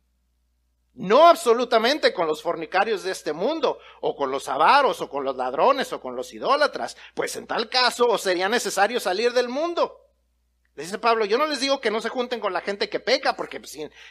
No 0.95 1.29
absolutamente 1.29 2.13
con 2.13 2.27
los 2.27 2.43
fornicarios 2.43 3.05
de 3.05 3.13
este 3.13 3.33
mundo, 3.33 3.79
o 4.01 4.17
con 4.17 4.33
los 4.33 4.49
avaros, 4.49 5.01
o 5.01 5.09
con 5.09 5.23
los 5.25 5.37
ladrones, 5.37 5.93
o 5.93 6.01
con 6.01 6.17
los 6.17 6.35
idólatras, 6.35 6.97
pues 7.15 7.37
en 7.37 7.47
tal 7.47 7.71
caso 7.71 8.09
os 8.09 8.23
sería 8.23 8.49
necesario 8.49 8.99
salir 8.99 9.33
del 9.33 9.49
mundo. 9.49 10.01
Le 10.75 10.83
dice 10.83 10.99
Pablo, 10.99 11.27
yo 11.27 11.39
no 11.39 11.47
les 11.47 11.61
digo 11.61 11.81
que 11.81 11.93
no 11.93 12.01
se 12.01 12.09
junten 12.09 12.41
con 12.41 12.53
la 12.53 12.61
gente 12.61 12.89
que 12.89 12.99
peca, 12.99 13.37
porque 13.37 13.63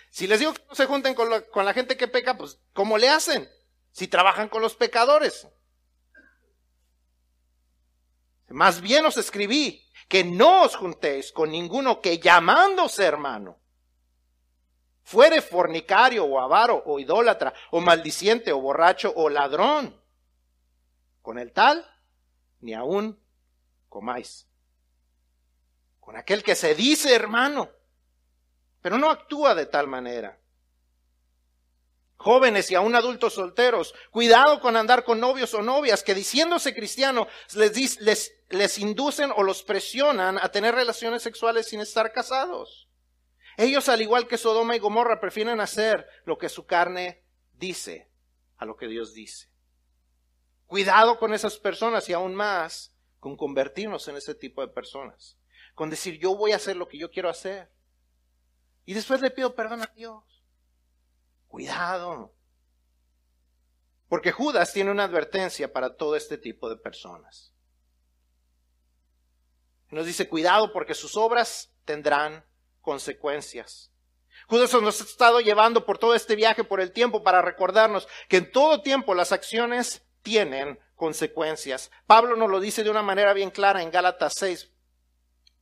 si, 0.10 0.26
les 0.26 0.40
digo 0.40 0.54
que 0.54 0.64
no 0.70 0.76
se 0.76 0.86
junten 0.86 1.14
con, 1.14 1.30
con 1.52 1.66
la 1.66 1.74
gente 1.74 1.98
que 1.98 2.08
peca, 2.08 2.38
pues 2.38 2.60
¿cómo 2.72 2.98
le 2.98 3.10
hacen? 3.10 3.50
Si 3.92 4.08
trabajan 4.08 4.48
con 4.48 4.62
los 4.62 4.76
pecadores. 4.76 5.50
Más 8.48 8.80
bien 8.82 9.06
os 9.06 9.18
escribí 9.18 9.91
que 10.12 10.26
no 10.26 10.64
os 10.64 10.76
juntéis 10.76 11.32
con 11.32 11.52
ninguno 11.52 12.02
que 12.02 12.20
llamándose 12.20 13.06
hermano 13.06 13.58
fuere 15.04 15.42
fornicario 15.42 16.26
o 16.26 16.38
avaro 16.38 16.84
o 16.86 17.00
idólatra 17.00 17.54
o 17.72 17.80
maldiciente 17.80 18.52
o 18.52 18.60
borracho 18.60 19.14
o 19.16 19.30
ladrón. 19.30 19.96
Con 21.22 21.40
el 21.40 21.54
tal, 21.54 21.90
ni 22.60 22.74
aún 22.74 23.24
comáis. 23.88 24.50
Con 26.02 26.18
aquel 26.18 26.44
que 26.44 26.56
se 26.56 26.76
dice 26.76 27.16
hermano, 27.16 27.70
pero 28.82 28.98
no 28.98 29.10
actúa 29.10 29.56
de 29.56 29.68
tal 29.68 29.88
manera. 29.88 30.38
Jóvenes 32.22 32.70
y 32.70 32.76
aún 32.76 32.96
adultos 32.96 33.34
solteros, 33.34 33.96
cuidado 34.12 34.60
con 34.60 34.78
andar 34.78 35.04
con 35.04 35.20
novios 35.20 35.54
o 35.56 35.62
novias 35.64 36.04
que 36.04 36.14
diciéndose 36.14 36.76
cristiano 36.76 37.28
les, 37.56 38.00
les, 38.00 38.34
les 38.50 38.78
inducen 38.78 39.32
o 39.36 39.42
los 39.42 39.64
presionan 39.64 40.38
a 40.38 40.50
tener 40.50 40.76
relaciones 40.76 41.24
sexuales 41.24 41.68
sin 41.68 41.82
estar 41.82 42.12
casados. 42.12 42.88
Ellos, 43.58 43.90
al 43.90 44.02
igual 44.02 44.28
que 44.28 44.38
Sodoma 44.38 44.76
y 44.76 44.80
Gomorra, 44.80 45.20
prefieren 45.20 45.60
hacer 45.60 46.08
lo 46.26 46.38
que 46.38 46.48
su 46.48 46.66
carne 46.66 47.24
dice 47.54 48.10
a 48.58 48.66
lo 48.66 48.78
que 48.78 48.88
Dios 48.88 49.14
dice. 49.14 49.50
Cuidado 50.68 51.18
con 51.18 51.34
esas 51.34 51.58
personas 51.58 52.08
y 52.08 52.14
aún 52.14 52.36
más 52.36 52.94
con 53.20 53.36
convertirnos 53.36 54.08
en 54.08 54.16
ese 54.16 54.36
tipo 54.36 54.62
de 54.62 54.72
personas. 54.72 55.38
Con 55.74 55.90
decir, 55.90 56.20
yo 56.20 56.36
voy 56.36 56.52
a 56.52 56.58
hacer 56.58 56.76
lo 56.76 56.88
que 56.88 56.98
yo 56.98 57.10
quiero 57.10 57.30
hacer. 57.30 57.72
Y 58.86 58.94
después 58.94 59.22
le 59.22 59.32
pido 59.32 59.56
perdón 59.56 59.82
a 59.82 59.92
Dios. 59.96 60.31
Cuidado. 61.52 62.34
Porque 64.08 64.32
Judas 64.32 64.72
tiene 64.72 64.90
una 64.90 65.04
advertencia 65.04 65.72
para 65.72 65.98
todo 65.98 66.16
este 66.16 66.38
tipo 66.38 66.70
de 66.70 66.78
personas. 66.78 67.54
Nos 69.90 70.06
dice, 70.06 70.30
cuidado 70.30 70.72
porque 70.72 70.94
sus 70.94 71.18
obras 71.18 71.74
tendrán 71.84 72.46
consecuencias. 72.80 73.92
Judas 74.48 74.74
nos 74.82 75.02
ha 75.02 75.04
estado 75.04 75.42
llevando 75.42 75.86
por 75.86 75.98
todo 75.98 76.16
este 76.16 76.38
viaje, 76.38 76.64
por 76.64 76.80
el 76.80 76.94
tiempo, 76.94 77.22
para 77.22 77.42
recordarnos 77.42 78.08
que 78.30 78.38
en 78.38 78.50
todo 78.50 78.82
tiempo 78.82 79.14
las 79.14 79.34
acciones 79.34 80.06
tienen 80.22 80.80
consecuencias. 80.96 81.92
Pablo 82.08 82.38
nos 82.38 82.50
lo 82.50 82.62
dice 82.62 82.86
de 82.86 82.90
una 82.90 83.02
manera 83.02 83.34
bien 83.34 83.52
clara 83.52 83.82
en 83.82 83.92
Gálatas 83.92 84.36
6. 84.38 84.72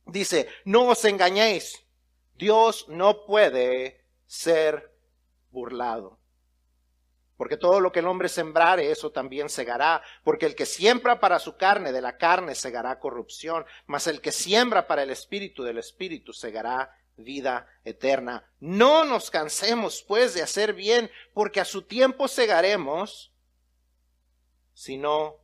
Dice, 0.06 0.48
no 0.64 0.86
os 0.86 1.04
engañéis, 1.04 1.84
Dios 2.34 2.86
no 2.88 3.26
puede 3.26 4.06
ser 4.28 4.89
burlado. 5.50 6.18
Porque 7.36 7.56
todo 7.56 7.80
lo 7.80 7.90
que 7.90 8.00
el 8.00 8.06
hombre 8.06 8.28
sembrare, 8.28 8.90
eso 8.90 9.12
también 9.12 9.48
segará. 9.48 10.02
Porque 10.24 10.44
el 10.44 10.54
que 10.54 10.66
siembra 10.66 11.20
para 11.20 11.38
su 11.38 11.56
carne, 11.56 11.90
de 11.90 12.02
la 12.02 12.18
carne 12.18 12.54
segará 12.54 12.98
corrupción. 12.98 13.64
Mas 13.86 14.06
el 14.06 14.20
que 14.20 14.30
siembra 14.30 14.86
para 14.86 15.02
el 15.04 15.10
espíritu, 15.10 15.62
del 15.62 15.78
espíritu 15.78 16.34
segará 16.34 16.94
vida 17.16 17.66
eterna. 17.84 18.44
No 18.58 19.06
nos 19.06 19.30
cansemos, 19.30 20.04
pues, 20.06 20.34
de 20.34 20.42
hacer 20.42 20.74
bien, 20.74 21.10
porque 21.32 21.60
a 21.60 21.64
su 21.64 21.80
tiempo 21.82 22.28
segaremos 22.28 23.32
si 24.74 24.98
no 24.98 25.36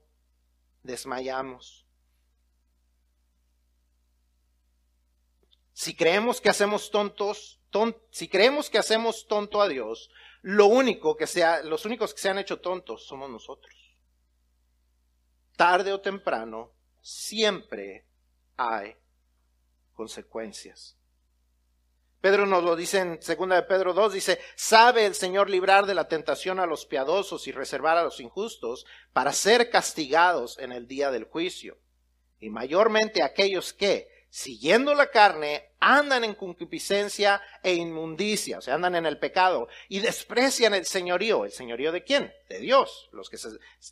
desmayamos. 0.82 1.86
Si 5.72 5.94
creemos 5.94 6.40
que 6.40 6.48
hacemos 6.48 6.90
tontos, 6.90 7.60
si 8.10 8.28
creemos 8.28 8.70
que 8.70 8.78
hacemos 8.78 9.26
tonto 9.26 9.60
a 9.60 9.68
Dios, 9.68 10.10
lo 10.42 10.66
único 10.66 11.16
que 11.16 11.26
sea, 11.26 11.62
los 11.62 11.84
únicos 11.84 12.14
que 12.14 12.20
se 12.20 12.28
han 12.28 12.38
hecho 12.38 12.60
tontos 12.60 13.06
somos 13.06 13.30
nosotros. 13.30 13.74
Tarde 15.56 15.92
o 15.92 16.00
temprano, 16.00 16.72
siempre 17.00 18.04
hay 18.56 18.96
consecuencias. 19.94 20.96
Pedro 22.20 22.46
nos 22.46 22.64
lo 22.64 22.74
dice 22.74 22.98
en 22.98 23.22
segunda 23.22 23.56
de 23.56 23.62
Pedro 23.62 23.94
2, 23.94 24.12
dice, 24.12 24.40
sabe 24.56 25.06
el 25.06 25.14
Señor 25.14 25.48
librar 25.48 25.86
de 25.86 25.94
la 25.94 26.08
tentación 26.08 26.58
a 26.58 26.66
los 26.66 26.86
piadosos 26.86 27.46
y 27.46 27.52
reservar 27.52 27.96
a 27.98 28.02
los 28.02 28.20
injustos 28.20 28.86
para 29.12 29.32
ser 29.32 29.70
castigados 29.70 30.58
en 30.58 30.72
el 30.72 30.88
día 30.88 31.10
del 31.10 31.24
juicio. 31.24 31.78
Y 32.40 32.50
mayormente 32.50 33.22
aquellos 33.22 33.72
que, 33.72 34.08
siguiendo 34.36 34.94
la 34.94 35.10
carne, 35.10 35.70
andan 35.80 36.22
en 36.22 36.34
concupiscencia 36.34 37.40
e 37.62 37.72
inmundicia, 37.72 38.58
o 38.58 38.60
sea, 38.60 38.74
andan 38.74 38.94
en 38.94 39.06
el 39.06 39.18
pecado 39.18 39.66
y 39.88 40.00
desprecian 40.00 40.74
el 40.74 40.84
señorío. 40.84 41.46
¿El 41.46 41.52
señorío 41.52 41.90
de 41.90 42.04
quién? 42.04 42.30
De 42.50 42.58
Dios, 42.58 43.08
los 43.12 43.30
que, 43.30 43.38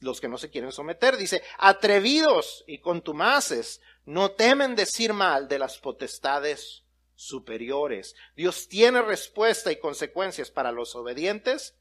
los 0.03 0.21
que 0.21 0.29
no 0.29 0.37
se 0.37 0.51
quieren 0.51 0.71
someter. 0.71 1.17
Dice, 1.17 1.43
atrevidos 1.57 2.63
y 2.67 2.77
contumaces, 2.77 3.81
no 4.05 4.33
temen 4.33 4.77
decir 4.77 5.15
mal 5.15 5.49
de 5.49 5.59
las 5.59 5.79
potestades 5.79 6.83
superiores. 7.15 8.15
Dios 8.37 8.69
tiene 8.69 9.01
respuesta 9.01 9.73
y 9.73 9.77
consecuencias 9.77 10.51
para 10.51 10.73
los 10.73 10.95
obedientes 10.95 11.75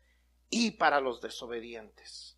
y 0.50 0.72
para 0.72 1.02
los 1.02 1.20
desobedientes. 1.20 2.38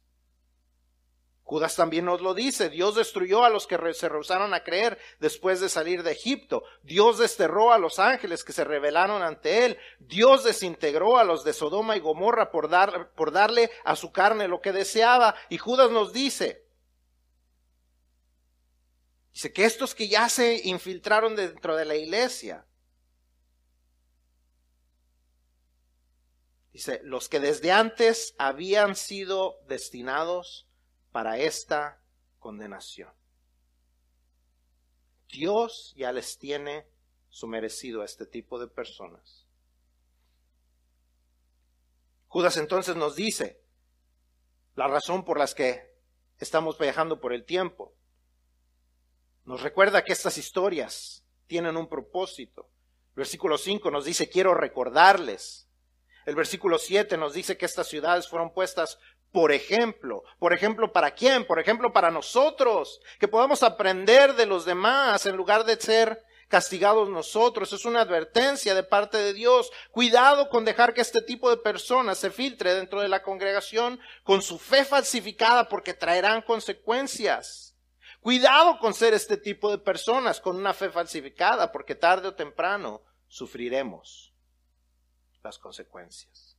Judas 1.46 1.76
también 1.76 2.06
nos 2.06 2.22
lo 2.22 2.34
dice, 2.34 2.72
Dios 2.72 2.96
destruyó 2.96 3.46
a 3.46 3.52
los 3.52 3.68
que 3.68 3.78
se 3.94 4.10
rehusaron 4.10 4.56
a 4.56 4.64
creer 4.64 4.98
después 5.20 5.60
de 5.60 5.70
salir 5.70 6.02
de 6.02 6.12
Egipto, 6.12 6.64
Dios 6.82 7.20
desterró 7.20 7.72
a 7.72 7.78
los 7.78 8.00
ángeles 8.00 8.44
que 8.44 8.52
se 8.52 8.64
rebelaron 8.64 9.22
ante 9.22 9.64
él, 9.64 9.78
Dios 10.00 10.44
desintegró 10.44 11.20
a 11.20 11.24
los 11.24 11.44
de 11.44 11.54
Sodoma 11.54 11.96
y 11.96 12.00
Gomorra 12.00 12.50
por, 12.50 12.68
por 13.14 13.32
darle 13.32 13.70
a 13.84 13.96
su 13.96 14.12
carne 14.12 14.48
lo 14.48 14.60
que 14.60 14.72
deseaba, 14.72 15.36
y 15.48 15.60
Judas 15.60 15.92
nos 15.92 16.14
dice, 16.14 16.66
dice 19.32 19.54
que 19.54 19.66
estos 19.66 19.94
que 19.94 20.08
ya 20.08 20.28
se 20.30 20.62
infiltraron 20.64 21.36
dentro 21.36 21.76
de 21.76 21.86
la 21.86 21.96
iglesia, 21.96 22.66
Dice, 26.74 27.00
los 27.06 27.30
que 27.30 27.40
desde 27.40 27.72
antes 27.72 28.36
habían 28.38 28.98
sido 28.98 29.62
destinados 29.66 30.65
para 31.16 31.38
esta 31.38 31.98
condenación. 32.40 33.10
Dios 35.30 35.94
ya 35.96 36.12
les 36.12 36.38
tiene 36.38 36.86
su 37.30 37.48
merecido 37.48 38.02
a 38.02 38.06
este 38.06 38.26
tipo 38.26 38.60
de 38.60 38.68
personas. 38.68 39.48
Judas 42.28 42.58
entonces 42.58 42.98
nos 42.98 43.16
dice 43.16 43.62
la 44.76 44.90
razón 44.90 45.24
por 45.24 45.40
las 45.40 45.56
que 45.56 45.90
estamos 46.38 46.78
viajando 46.78 47.22
por 47.22 47.32
el 47.32 47.46
tiempo. 47.46 47.94
Nos 49.46 49.62
recuerda 49.62 50.04
que 50.04 50.12
estas 50.12 50.38
historias 50.38 51.24
tienen 51.48 51.78
un 51.78 51.88
propósito. 51.88 52.70
versículo 53.16 53.58
5 53.58 53.90
nos 53.90 54.04
dice, 54.04 54.28
quiero 54.28 54.54
recordarles 54.54 55.66
el 56.26 56.34
versículo 56.34 56.80
7 56.80 57.18
nos 57.18 57.34
dice 57.34 57.56
que 57.56 57.66
estas 57.66 57.88
ciudades 57.88 58.28
fueron 58.28 58.52
puestas 58.52 58.98
por 59.36 59.52
ejemplo. 59.52 60.24
¿Por 60.40 60.54
ejemplo 60.54 60.94
para 60.94 61.12
quién? 61.12 61.46
Por 61.46 61.60
ejemplo 61.60 61.92
para 61.92 62.10
nosotros. 62.10 63.02
Que 63.20 63.28
podamos 63.28 63.64
aprender 63.64 64.34
de 64.36 64.46
los 64.46 64.64
demás 64.64 65.26
en 65.26 65.36
lugar 65.36 65.66
de 65.66 65.76
ser 65.76 66.24
castigados 66.48 67.10
nosotros. 67.10 67.74
Es 67.74 67.84
una 67.84 68.00
advertencia 68.00 68.74
de 68.74 68.84
parte 68.84 69.18
de 69.18 69.34
Dios. 69.34 69.74
Cuidado 69.92 70.48
con 70.48 70.64
dejar 70.64 70.94
que 70.94 71.02
este 71.02 71.22
tipo 71.22 71.50
de 71.50 71.58
personas 71.58 72.18
se 72.18 72.32
filtre 72.32 72.76
dentro 72.76 73.02
de 73.02 73.10
la 73.10 73.24
congregación 73.24 74.00
con 74.24 74.42
su 74.42 74.58
fe 74.58 74.86
falsificada 74.86 75.68
porque 75.68 75.94
traerán 75.94 76.42
consecuencias. 76.42 77.76
Cuidado 78.22 78.80
con 78.80 78.94
ser 78.94 79.14
este 79.14 79.36
tipo 79.36 79.70
de 79.70 79.80
personas 79.80 80.40
con 80.40 80.56
una 80.56 80.74
fe 80.74 80.90
falsificada 80.90 81.74
porque 81.74 81.94
tarde 81.94 82.30
o 82.30 82.36
temprano 82.36 83.02
sufriremos 83.28 84.34
las 85.44 85.60
consecuencias. 85.60 86.55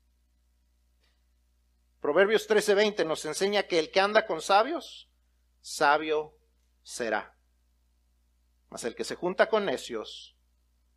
Proverbios 2.01 2.47
13:20 2.49 3.05
nos 3.05 3.25
enseña 3.25 3.65
que 3.65 3.79
el 3.79 3.91
que 3.91 4.01
anda 4.01 4.27
con 4.27 4.41
sabios, 4.41 5.09
sabio 5.61 6.37
será. 6.83 7.37
Mas 8.69 8.85
el 8.85 8.95
que 8.95 9.05
se 9.05 9.15
junta 9.15 9.49
con 9.49 9.65
necios 9.65 10.37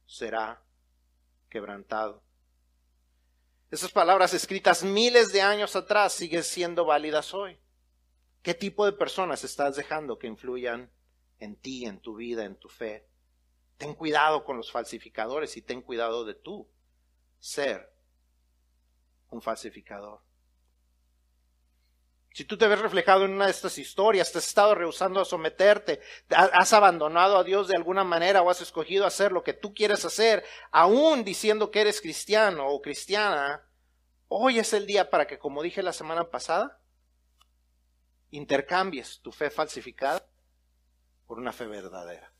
será 0.06 0.64
quebrantado. 1.50 2.24
Esas 3.72 3.92
palabras 3.92 4.34
escritas 4.34 4.84
miles 4.84 5.32
de 5.32 5.42
años 5.42 5.76
atrás 5.76 6.14
siguen 6.14 6.44
siendo 6.44 6.86
válidas 6.86 7.34
hoy. 7.34 7.60
¿Qué 8.42 8.54
tipo 8.54 8.86
de 8.86 8.94
personas 8.94 9.44
estás 9.44 9.76
dejando 9.76 10.18
que 10.18 10.28
influyan 10.28 10.92
en 11.40 11.56
ti, 11.56 11.86
en 11.86 12.00
tu 12.00 12.16
vida, 12.16 12.46
en 12.46 12.56
tu 12.56 12.70
fe? 12.70 13.08
Ten 13.78 13.94
cuidado 13.94 14.44
con 14.44 14.58
los 14.58 14.72
falsificadores 14.72 15.56
y 15.56 15.62
ten 15.62 15.82
cuidado 15.82 16.26
de 16.26 16.34
tú 16.34 16.68
ser 17.40 17.94
un 19.30 19.42
falsificador. 19.42 20.22
Si 22.34 22.46
tú 22.46 22.58
te 22.58 22.68
ves 22.68 22.80
reflejado 22.80 23.26
en 23.26 23.32
una 23.32 23.46
de 23.46 23.52
estas 23.52 23.78
historias, 23.78 24.32
te 24.32 24.38
has 24.38 24.48
estado 24.48 24.76
rehusando 24.76 25.20
a 25.20 25.26
someterte, 25.26 26.00
has 26.30 26.74
abandonado 26.74 27.38
a 27.38 27.44
Dios 27.44 27.68
de 27.68 27.76
alguna 27.76 28.04
manera 28.04 28.42
o 28.42 28.50
has 28.50 28.62
escogido 28.62 29.06
hacer 29.06 29.32
lo 29.32 29.44
que 29.44 29.54
tú 29.54 29.74
quieres 29.74 30.06
hacer, 30.06 30.44
aún 30.72 31.24
diciendo 31.24 31.72
que 31.72 31.82
eres 31.82 32.02
cristiano 32.02 32.68
o 32.68 32.82
cristiana, 32.82 33.66
hoy 34.28 34.60
es 34.60 34.74
el 34.74 34.86
día 34.86 35.10
para 35.10 35.26
que, 35.26 35.40
como 35.40 35.64
dije 35.64 35.82
la 35.82 35.92
semana 35.92 36.30
pasada, 36.30 36.80
intercambies 38.30 39.20
tu 39.22 39.32
fe 39.32 39.50
falsificada 39.50 40.24
por 41.26 41.40
una 41.40 41.52
fe 41.52 41.66
verdadera. 41.66 42.32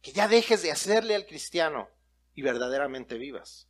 Que 0.00 0.12
ya 0.12 0.28
dejes 0.28 0.62
de 0.62 0.72
hacerle 0.72 1.14
al 1.14 1.26
cristiano 1.26 1.90
y 2.34 2.40
verdaderamente 2.40 3.18
vivas 3.18 3.68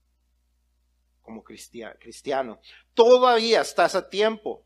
como 1.23 1.43
cristiano. 1.43 2.61
Todavía 2.95 3.61
estás 3.61 3.95
a 3.95 4.09
tiempo, 4.09 4.65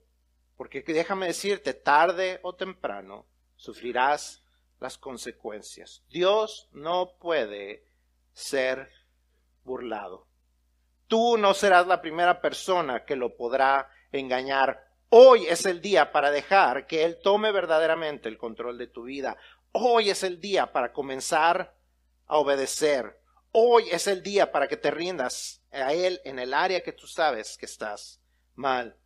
porque 0.57 0.83
déjame 0.83 1.27
decirte, 1.27 1.75
tarde 1.75 2.41
o 2.43 2.55
temprano 2.55 3.27
sufrirás 3.57 4.43
las 4.81 4.99
consecuencias. 4.99 6.03
Dios 6.11 6.69
no 6.73 7.17
puede 7.19 7.85
ser 8.33 8.91
burlado. 9.65 10.27
Tú 11.07 11.37
no 11.39 11.55
serás 11.55 11.87
la 11.87 12.01
primera 12.01 12.41
persona 12.41 13.05
que 13.05 13.17
lo 13.17 13.37
podrá 13.37 13.89
engañar. 14.13 14.89
Hoy 15.09 15.47
es 15.47 15.65
el 15.67 15.81
día 15.81 16.11
para 16.11 16.31
dejar 16.31 16.87
que 16.87 17.05
Él 17.05 17.19
tome 17.23 17.53
verdaderamente 17.53 18.29
el 18.29 18.39
control 18.39 18.77
de 18.77 18.89
tu 18.89 19.05
vida. 19.05 19.37
Hoy 19.73 20.11
es 20.11 20.25
el 20.25 20.41
día 20.41 20.73
para 20.73 20.93
comenzar 20.93 21.75
a 22.27 22.39
obedecer. 22.39 23.21
Hoy 23.59 23.89
es 23.91 24.07
el 24.07 24.23
día 24.23 24.53
para 24.53 24.69
que 24.69 24.77
te 24.77 24.91
rindas 24.91 25.63
a 25.73 25.95
Él 25.95 26.21
en 26.27 26.39
el 26.39 26.53
área 26.53 26.83
que 26.83 26.93
tú 26.93 27.07
sabes 27.07 27.57
que 27.57 27.65
estás 27.65 28.21
mal. 28.55 28.99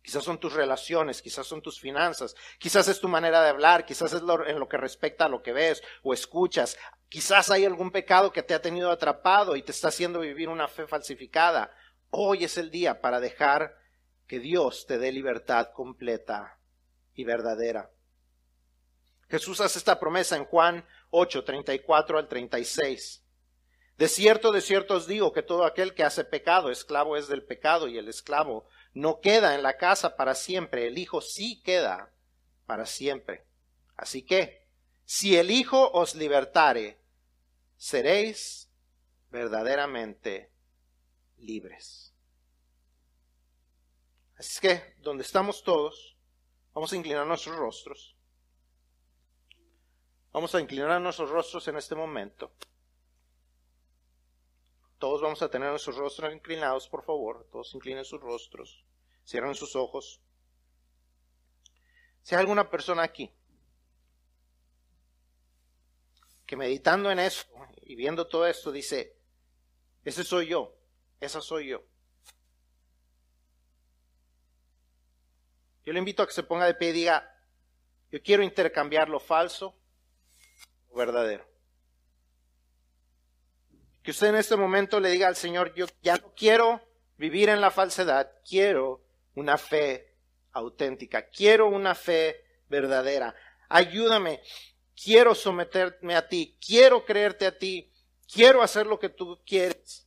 Quizás 0.00 0.22
son 0.22 0.38
tus 0.38 0.52
relaciones, 0.52 1.20
quizás 1.20 1.44
son 1.44 1.60
tus 1.60 1.80
finanzas, 1.80 2.36
quizás 2.60 2.86
es 2.86 3.00
tu 3.00 3.08
manera 3.08 3.42
de 3.42 3.48
hablar, 3.48 3.84
quizás 3.84 4.12
es 4.12 4.22
en 4.22 4.60
lo 4.60 4.68
que 4.68 4.76
respecta 4.76 5.24
a 5.24 5.28
lo 5.28 5.42
que 5.42 5.52
ves 5.52 5.82
o 6.04 6.14
escuchas. 6.14 6.78
Quizás 7.08 7.50
hay 7.50 7.64
algún 7.64 7.90
pecado 7.90 8.30
que 8.30 8.44
te 8.44 8.54
ha 8.54 8.62
tenido 8.62 8.92
atrapado 8.92 9.56
y 9.56 9.62
te 9.62 9.72
está 9.72 9.88
haciendo 9.88 10.20
vivir 10.20 10.48
una 10.48 10.68
fe 10.68 10.86
falsificada. 10.86 11.74
Hoy 12.10 12.44
es 12.44 12.56
el 12.58 12.70
día 12.70 13.00
para 13.00 13.18
dejar 13.18 13.76
que 14.28 14.38
Dios 14.38 14.86
te 14.86 14.98
dé 14.98 15.10
libertad 15.10 15.72
completa 15.72 16.60
y 17.12 17.24
verdadera. 17.24 17.90
Jesús 19.28 19.60
hace 19.60 19.80
esta 19.80 19.98
promesa 19.98 20.36
en 20.36 20.44
Juan 20.44 20.86
8, 21.10 21.44
34 21.44 22.18
al 22.18 22.28
36. 22.28 23.22
De 23.98 24.08
cierto, 24.08 24.52
de 24.52 24.60
cierto 24.60 24.94
os 24.94 25.06
digo 25.06 25.32
que 25.32 25.42
todo 25.42 25.64
aquel 25.64 25.94
que 25.94 26.04
hace 26.04 26.24
pecado, 26.24 26.70
esclavo 26.70 27.16
es 27.16 27.28
del 27.28 27.44
pecado, 27.44 27.88
y 27.88 27.96
el 27.96 28.08
esclavo 28.08 28.66
no 28.92 29.20
queda 29.20 29.54
en 29.54 29.62
la 29.62 29.78
casa 29.78 30.16
para 30.16 30.34
siempre, 30.34 30.86
el 30.86 30.98
Hijo 30.98 31.20
sí 31.20 31.62
queda 31.62 32.12
para 32.66 32.84
siempre. 32.84 33.46
Así 33.96 34.22
que, 34.22 34.66
si 35.04 35.36
el 35.36 35.50
Hijo 35.50 35.90
os 35.92 36.14
libertare, 36.14 37.00
seréis 37.76 38.68
verdaderamente 39.30 40.50
libres. 41.38 42.14
Así 44.38 44.60
que, 44.60 44.96
donde 44.98 45.22
estamos 45.22 45.62
todos, 45.62 46.16
vamos 46.74 46.92
a 46.92 46.96
inclinar 46.96 47.26
nuestros 47.26 47.56
rostros. 47.56 48.15
Vamos 50.36 50.54
a 50.54 50.60
inclinar 50.60 51.00
nuestros 51.00 51.30
rostros 51.30 51.66
en 51.66 51.76
este 51.76 51.94
momento. 51.94 52.52
Todos 54.98 55.22
vamos 55.22 55.40
a 55.40 55.48
tener 55.48 55.70
nuestros 55.70 55.96
rostros 55.96 56.30
inclinados, 56.30 56.86
por 56.90 57.02
favor. 57.02 57.48
Todos 57.50 57.74
inclinen 57.74 58.04
sus 58.04 58.20
rostros. 58.20 58.84
Cierren 59.26 59.54
sus 59.54 59.74
ojos. 59.74 60.20
Si 62.20 62.34
hay 62.34 62.40
alguna 62.40 62.68
persona 62.68 63.02
aquí 63.02 63.32
que 66.44 66.54
meditando 66.54 67.10
en 67.10 67.20
eso 67.20 67.46
y 67.80 67.96
viendo 67.96 68.28
todo 68.28 68.46
esto 68.46 68.70
dice, 68.70 69.16
ese 70.04 70.22
soy 70.22 70.48
yo, 70.48 70.76
esa 71.18 71.40
soy 71.40 71.68
yo. 71.68 71.82
Yo 75.86 75.94
le 75.94 75.98
invito 75.98 76.22
a 76.22 76.26
que 76.26 76.34
se 76.34 76.42
ponga 76.42 76.66
de 76.66 76.74
pie 76.74 76.90
y 76.90 76.92
diga, 76.92 77.34
yo 78.10 78.22
quiero 78.22 78.42
intercambiar 78.42 79.08
lo 79.08 79.18
falso 79.18 79.74
verdadero. 80.96 81.46
Que 84.02 84.10
usted 84.10 84.28
en 84.28 84.36
este 84.36 84.56
momento 84.56 85.00
le 85.00 85.10
diga 85.10 85.28
al 85.28 85.36
Señor, 85.36 85.74
yo 85.74 85.86
ya 86.02 86.16
no 86.16 86.32
quiero 86.34 86.80
vivir 87.16 87.48
en 87.48 87.60
la 87.60 87.70
falsedad, 87.70 88.30
quiero 88.48 89.04
una 89.34 89.58
fe 89.58 90.14
auténtica, 90.52 91.28
quiero 91.28 91.68
una 91.68 91.94
fe 91.94 92.44
verdadera. 92.68 93.34
Ayúdame, 93.68 94.42
quiero 95.00 95.34
someterme 95.34 96.14
a 96.14 96.28
ti, 96.28 96.56
quiero 96.64 97.04
creerte 97.04 97.46
a 97.46 97.56
ti, 97.56 97.92
quiero 98.32 98.62
hacer 98.62 98.86
lo 98.86 98.98
que 98.98 99.08
tú 99.08 99.40
quieres, 99.46 100.06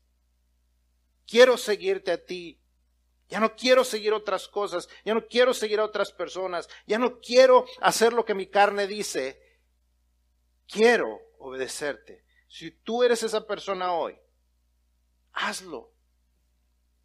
quiero 1.27 1.57
seguirte 1.57 2.11
a 2.11 2.23
ti. 2.23 2.59
Ya 3.29 3.39
no 3.39 3.55
quiero 3.55 3.83
seguir 3.83 4.13
otras 4.13 4.47
cosas, 4.47 4.89
ya 5.05 5.13
no 5.13 5.27
quiero 5.27 5.53
seguir 5.53 5.79
a 5.79 5.85
otras 5.85 6.11
personas, 6.11 6.67
ya 6.87 6.97
no 6.97 7.19
quiero 7.19 7.65
hacer 7.79 8.11
lo 8.11 8.25
que 8.25 8.33
mi 8.33 8.47
carne 8.47 8.87
dice, 8.87 9.39
quiero 10.69 11.19
obedecerte. 11.39 12.23
Si 12.47 12.71
tú 12.71 13.03
eres 13.03 13.23
esa 13.23 13.45
persona 13.45 13.91
hoy, 13.93 14.17
hazlo. 15.33 15.91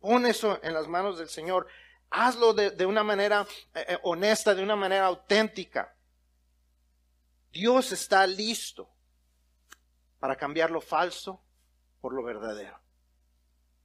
Pon 0.00 0.26
eso 0.26 0.60
en 0.62 0.74
las 0.74 0.86
manos 0.86 1.18
del 1.18 1.28
Señor. 1.28 1.66
Hazlo 2.10 2.52
de, 2.52 2.86
una 2.86 3.02
manera 3.02 3.46
eh, 3.74 3.84
eh, 3.88 3.98
honesta, 4.02 4.54
de 4.54 4.62
una 4.62 4.76
manera 4.76 5.06
auténtica. 5.06 5.96
Dios 7.50 7.92
está 7.92 8.26
listo 8.26 8.88
para 10.18 10.36
cambiar 10.36 10.70
lo 10.70 10.80
falso 10.80 11.42
por 12.00 12.12
lo 12.12 12.22
verdadero. 12.22 12.83